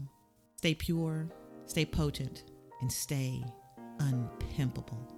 Stay 0.57 0.75
pure, 0.75 1.29
stay 1.67 1.85
potent, 1.85 2.45
and 2.81 2.91
stay 2.91 3.45
unpimpable. 3.99 5.18